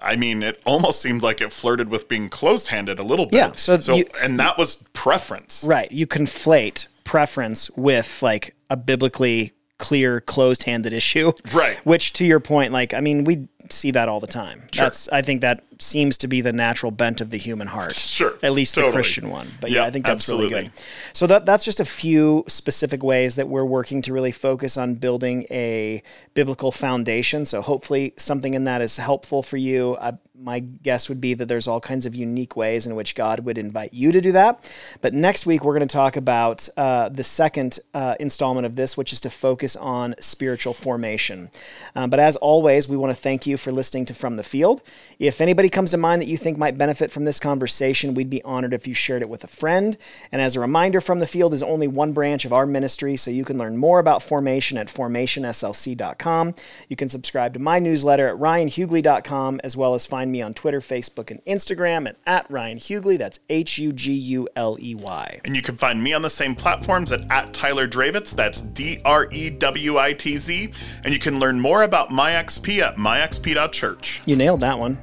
I 0.00 0.14
mean, 0.14 0.40
it 0.44 0.62
almost 0.64 1.02
seemed 1.02 1.20
like 1.20 1.40
it 1.40 1.52
flirted 1.52 1.88
with 1.88 2.06
being 2.06 2.28
closed-handed 2.28 3.00
a 3.00 3.02
little 3.02 3.26
bit. 3.26 3.38
Yeah, 3.38 3.52
so 3.56 3.96
you- 3.96 4.08
and 4.22 4.38
that 4.38 4.56
was 4.56 4.84
preference. 4.92 5.64
Right. 5.66 5.90
You 5.90 6.06
conflate 6.06 6.86
preference 7.02 7.72
with 7.72 8.22
like 8.22 8.54
a 8.70 8.76
biblically 8.76 9.50
clear 9.78 10.20
closed-handed 10.20 10.92
issue. 10.92 11.32
Right. 11.52 11.76
Which 11.84 12.12
to 12.14 12.24
your 12.24 12.38
point 12.38 12.72
like 12.72 12.94
I 12.94 13.00
mean 13.00 13.24
we 13.24 13.48
see 13.72 13.90
that 13.92 14.08
all 14.08 14.20
the 14.20 14.26
time. 14.26 14.62
That's 14.72 15.08
I 15.08 15.22
think 15.22 15.40
that 15.40 15.62
seems 15.80 16.16
to 16.18 16.28
be 16.28 16.40
the 16.40 16.52
natural 16.52 16.92
bent 16.92 17.20
of 17.20 17.30
the 17.30 17.38
human 17.38 17.66
heart. 17.66 17.94
Sure, 17.94 18.34
At 18.42 18.52
least 18.52 18.74
totally. 18.74 18.90
the 18.90 18.96
Christian 18.96 19.30
one. 19.30 19.48
But 19.60 19.70
yeah, 19.70 19.82
Yeah, 19.82 19.86
I 19.86 19.90
think 19.90 20.06
that's 20.06 20.28
really 20.28 20.48
good. 20.48 20.72
So 21.12 21.26
that 21.26 21.46
that's 21.46 21.64
just 21.64 21.80
a 21.80 21.84
few 21.84 22.44
specific 22.46 23.02
ways 23.02 23.36
that 23.36 23.48
we're 23.48 23.64
working 23.64 24.02
to 24.02 24.12
really 24.12 24.32
focus 24.32 24.76
on 24.76 24.94
building 24.94 25.46
a 25.50 26.02
biblical 26.34 26.70
foundation. 26.72 27.44
So 27.44 27.62
hopefully 27.62 28.14
something 28.16 28.54
in 28.54 28.64
that 28.64 28.80
is 28.82 28.96
helpful 28.96 29.42
for 29.42 29.56
you. 29.56 29.96
I, 29.96 30.14
my 30.36 30.60
guess 30.60 31.08
would 31.08 31.20
be 31.20 31.34
that 31.34 31.46
there's 31.46 31.68
all 31.68 31.80
kinds 31.80 32.06
of 32.06 32.14
unique 32.14 32.56
ways 32.56 32.86
in 32.86 32.94
which 32.94 33.14
God 33.14 33.40
would 33.40 33.56
invite 33.56 33.94
you 33.94 34.12
to 34.12 34.20
do 34.20 34.32
that. 34.32 34.70
But 35.00 35.14
next 35.14 35.46
week 35.46 35.64
we're 35.64 35.76
going 35.76 35.88
to 35.88 35.92
talk 35.92 36.16
about 36.16 36.68
uh, 36.76 37.08
the 37.08 37.24
second 37.24 37.78
uh, 37.94 38.16
installment 38.20 38.66
of 38.66 38.76
this, 38.76 38.96
which 38.96 39.12
is 39.12 39.20
to 39.22 39.30
focus 39.30 39.76
on 39.76 40.14
spiritual 40.18 40.74
formation. 40.74 41.50
Um, 41.94 42.10
but 42.10 42.20
as 42.20 42.36
always, 42.36 42.88
we 42.88 42.96
want 42.96 43.14
to 43.14 43.20
thank 43.20 43.46
you 43.46 43.53
for 43.56 43.72
listening 43.72 44.04
to 44.06 44.14
From 44.14 44.36
the 44.36 44.42
Field. 44.42 44.82
If 45.18 45.40
anybody 45.40 45.68
comes 45.68 45.90
to 45.92 45.96
mind 45.96 46.22
that 46.22 46.28
you 46.28 46.36
think 46.36 46.58
might 46.58 46.78
benefit 46.78 47.10
from 47.10 47.24
this 47.24 47.38
conversation, 47.38 48.14
we'd 48.14 48.30
be 48.30 48.42
honored 48.42 48.72
if 48.74 48.86
you 48.86 48.94
shared 48.94 49.22
it 49.22 49.28
with 49.28 49.44
a 49.44 49.48
friend. 49.48 49.96
And 50.32 50.42
as 50.42 50.56
a 50.56 50.60
reminder, 50.60 51.00
From 51.00 51.18
the 51.18 51.26
Field 51.26 51.54
is 51.54 51.62
only 51.62 51.88
one 51.88 52.12
branch 52.12 52.44
of 52.44 52.52
our 52.52 52.66
ministry, 52.66 53.16
so 53.16 53.30
you 53.30 53.44
can 53.44 53.58
learn 53.58 53.76
more 53.76 53.98
about 53.98 54.22
formation 54.22 54.78
at 54.78 54.88
formationslc.com. 54.88 56.54
You 56.88 56.96
can 56.96 57.08
subscribe 57.08 57.54
to 57.54 57.60
my 57.60 57.78
newsletter 57.78 58.28
at 58.28 58.36
ryanhuguley.com, 58.36 59.60
as 59.62 59.76
well 59.76 59.94
as 59.94 60.06
find 60.06 60.30
me 60.32 60.42
on 60.42 60.54
Twitter, 60.54 60.80
Facebook, 60.80 61.30
and 61.30 61.44
Instagram 61.44 62.08
at, 62.08 62.16
at 62.26 62.50
Ryan 62.50 62.78
Huguley. 62.78 63.18
That's 63.18 63.40
H 63.48 63.78
U 63.78 63.92
G 63.92 64.12
U 64.12 64.48
L 64.56 64.76
E 64.80 64.94
Y. 64.94 65.40
And 65.44 65.56
you 65.56 65.62
can 65.62 65.76
find 65.76 66.02
me 66.02 66.12
on 66.12 66.22
the 66.22 66.30
same 66.30 66.54
platforms 66.54 67.12
at, 67.12 67.30
at 67.30 67.52
Tyler 67.52 67.88
Drewitz. 67.88 68.34
That's 68.34 68.60
D 68.60 69.00
R 69.04 69.28
E 69.30 69.50
W 69.50 69.98
I 69.98 70.12
T 70.12 70.36
Z. 70.36 70.70
And 71.04 71.12
you 71.12 71.20
can 71.20 71.38
learn 71.38 71.60
more 71.60 71.82
about 71.82 72.10
MyXP 72.10 72.80
at 72.80 72.96
myxp.church. 73.44 74.22
You 74.26 74.36
nailed 74.36 74.60
that 74.60 74.78
one. 74.78 74.98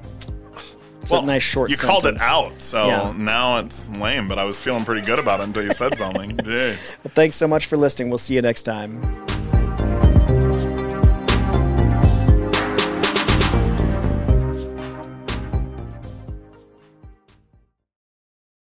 It's 1.01 1.11
a 1.11 1.21
nice 1.23 1.41
short 1.41 1.71
You 1.71 1.77
called 1.77 2.05
it 2.05 2.21
out, 2.21 2.61
so 2.61 2.85
Yeah. 2.87 3.13
now 3.17 3.57
it's 3.57 3.89
lame, 3.89 4.27
but 4.27 4.37
I 4.37 4.43
was 4.43 4.59
feeling 4.61 4.85
pretty 4.85 5.01
good 5.05 5.17
about 5.17 5.39
it 5.39 5.43
until 5.43 5.63
you 5.63 5.71
said 5.73 5.97
something. 5.97 6.37
Jeez. 6.37 6.95
Well, 7.03 7.11
thanks 7.15 7.35
so 7.37 7.47
much 7.47 7.65
for 7.65 7.75
listening. 7.75 8.09
We'll 8.09 8.19
see 8.19 8.35
you 8.35 8.41
next 8.43 8.63
time. 8.63 9.30